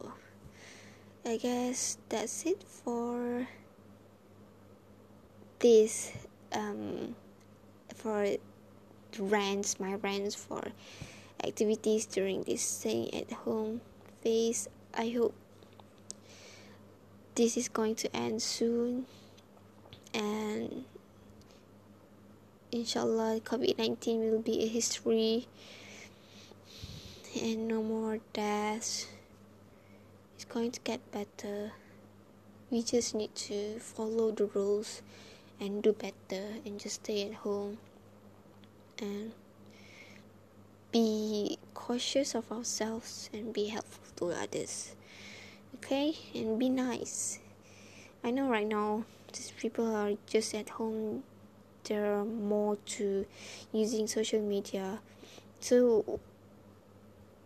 i 1.24 1.36
guess 1.36 1.98
that's 2.08 2.46
it 2.46 2.62
for 2.62 3.48
this 5.58 6.12
um 6.52 7.16
for 7.92 8.36
rants 9.18 9.80
my 9.80 9.94
rants 9.94 10.36
for 10.36 10.62
activities 11.44 12.06
during 12.06 12.42
this 12.42 12.62
staying 12.62 13.12
at 13.14 13.30
home 13.32 13.80
phase. 14.22 14.68
I 14.94 15.14
hope 15.16 15.34
this 17.34 17.56
is 17.56 17.68
going 17.68 17.94
to 17.96 18.16
end 18.16 18.42
soon. 18.42 19.06
And 20.14 20.84
inshallah 22.72 23.40
covid-19 23.40 24.30
will 24.30 24.42
be 24.42 24.64
a 24.64 24.68
history. 24.68 25.46
And 27.40 27.68
no 27.68 27.82
more 27.82 28.18
deaths. 28.32 29.08
It's 30.34 30.44
going 30.44 30.70
to 30.72 30.80
get 30.80 31.00
better. 31.12 31.72
We 32.70 32.82
just 32.82 33.14
need 33.14 33.34
to 33.48 33.78
follow 33.78 34.30
the 34.30 34.46
rules 34.46 35.02
and 35.60 35.82
do 35.82 35.92
better 35.92 36.60
and 36.64 36.80
just 36.80 37.04
stay 37.04 37.28
at 37.28 37.34
home 37.44 37.78
and 38.98 39.32
be 40.92 41.58
cautious 41.74 42.34
of 42.34 42.50
ourselves 42.50 43.28
and 43.32 43.52
be 43.52 43.66
helpful 43.66 44.04
to 44.16 44.42
others. 44.42 44.96
Okay? 45.76 46.16
And 46.34 46.58
be 46.58 46.68
nice. 46.68 47.38
I 48.24 48.30
know 48.30 48.48
right 48.48 48.66
now 48.66 49.04
these 49.32 49.52
people 49.52 49.94
are 49.94 50.12
just 50.26 50.54
at 50.54 50.70
home 50.70 51.22
there 51.86 52.14
are 52.14 52.24
more 52.24 52.76
to 52.98 53.26
using 53.72 54.06
social 54.06 54.40
media. 54.40 55.00
So 55.60 56.20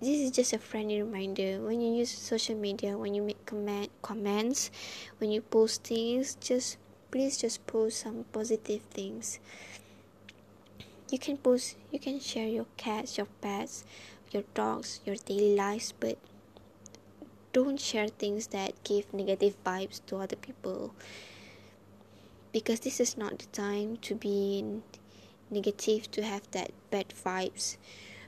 this 0.00 0.18
is 0.20 0.30
just 0.30 0.52
a 0.52 0.58
friendly 0.58 1.02
reminder. 1.02 1.60
When 1.60 1.80
you 1.80 1.94
use 1.94 2.10
social 2.10 2.56
media 2.56 2.96
when 2.96 3.14
you 3.14 3.22
make 3.22 3.44
comment 3.46 3.90
comments 4.02 4.70
when 5.18 5.30
you 5.30 5.40
post 5.40 5.84
things 5.84 6.36
just 6.40 6.78
please 7.10 7.36
just 7.36 7.66
post 7.66 8.00
some 8.00 8.24
positive 8.32 8.82
things. 8.90 9.38
You 11.10 11.18
can 11.18 11.36
post 11.36 11.76
you 11.90 11.98
can 11.98 12.20
share 12.20 12.48
your 12.48 12.66
cats 12.76 13.18
your 13.18 13.28
pets 13.40 13.84
your 14.30 14.44
dogs 14.54 15.00
your 15.04 15.16
daily 15.16 15.56
lives 15.56 15.92
but 15.98 16.16
don't 17.52 17.80
share 17.80 18.06
things 18.06 18.46
that 18.48 18.72
give 18.84 19.12
negative 19.12 19.56
vibes 19.64 20.00
to 20.06 20.16
other 20.16 20.36
people 20.36 20.94
because 22.52 22.80
this 22.80 23.00
is 23.00 23.16
not 23.16 23.38
the 23.38 23.46
time 23.46 23.96
to 23.98 24.14
be 24.14 24.64
negative 25.50 26.10
to 26.10 26.22
have 26.22 26.42
that 26.52 26.70
bad 26.90 27.08
vibes 27.08 27.76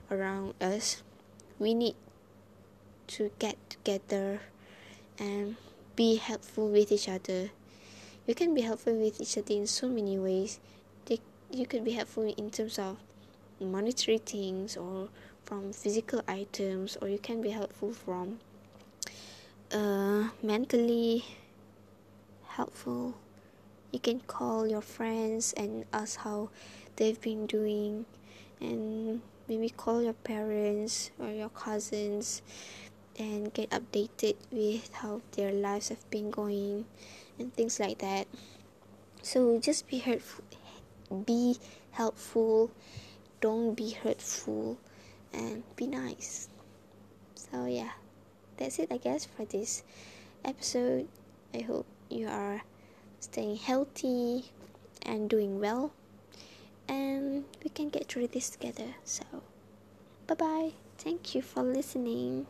around 0.09 0.53
us. 0.61 1.03
We 1.59 1.73
need 1.73 1.95
to 3.07 3.31
get 3.39 3.57
together 3.69 4.41
and 5.19 5.55
be 5.95 6.15
helpful 6.15 6.69
with 6.69 6.91
each 6.91 7.07
other. 7.07 7.51
You 8.25 8.35
can 8.35 8.53
be 8.53 8.61
helpful 8.61 8.95
with 8.95 9.19
each 9.19 9.37
other 9.37 9.53
in 9.53 9.67
so 9.67 9.87
many 9.87 10.17
ways. 10.17 10.59
You 11.51 11.67
could 11.67 11.83
be 11.83 11.91
helpful 11.91 12.33
in 12.35 12.49
terms 12.49 12.79
of 12.79 12.97
monetary 13.59 14.17
things 14.17 14.75
or 14.75 15.09
from 15.43 15.71
physical 15.71 16.21
items 16.27 16.97
or 16.99 17.07
you 17.07 17.19
can 17.19 17.41
be 17.41 17.51
helpful 17.51 17.93
from 17.93 18.39
uh, 19.71 20.29
mentally 20.41 21.23
helpful 22.47 23.13
you 23.93 23.99
can 23.99 24.19
call 24.21 24.67
your 24.67 24.81
friends 24.81 25.53
and 25.55 25.85
ask 25.93 26.19
how 26.19 26.49
they've 26.97 27.21
been 27.21 27.45
doing. 27.45 28.05
And 28.59 29.21
maybe 29.47 29.69
call 29.69 30.01
your 30.01 30.17
parents 30.17 31.11
or 31.19 31.29
your 31.29 31.49
cousins 31.49 32.41
and 33.19 33.53
get 33.53 33.69
updated 33.69 34.35
with 34.51 34.91
how 34.93 35.21
their 35.33 35.51
lives 35.51 35.89
have 35.89 36.09
been 36.09 36.31
going 36.31 36.85
and 37.37 37.53
things 37.53 37.79
like 37.79 37.99
that. 37.99 38.27
So 39.21 39.59
just 39.59 39.87
be 39.87 39.99
hurtful 39.99 40.43
be 41.25 41.59
helpful. 41.91 42.71
Don't 43.39 43.75
be 43.75 43.91
hurtful 43.91 44.79
and 45.31 45.63
be 45.75 45.85
nice. 45.85 46.49
So 47.35 47.65
yeah 47.65 47.91
that's 48.57 48.79
it 48.79 48.91
i 48.91 48.97
guess 48.97 49.25
for 49.25 49.45
this 49.45 49.83
episode. 50.45 51.07
I 51.53 51.61
hope 51.61 51.85
you 52.09 52.27
are 52.27 52.61
staying 53.23 53.57
healthy 53.57 54.51
and 55.01 55.29
doing 55.29 55.59
well. 55.59 55.93
And 56.87 57.45
we 57.63 57.69
can 57.69 57.89
get 57.89 58.07
through 58.07 58.27
this 58.27 58.49
together. 58.49 58.95
So 59.03 59.23
bye 60.27 60.35
bye 60.35 60.71
thank 60.97 61.35
you 61.35 61.41
for 61.41 61.63
listening 61.63 62.47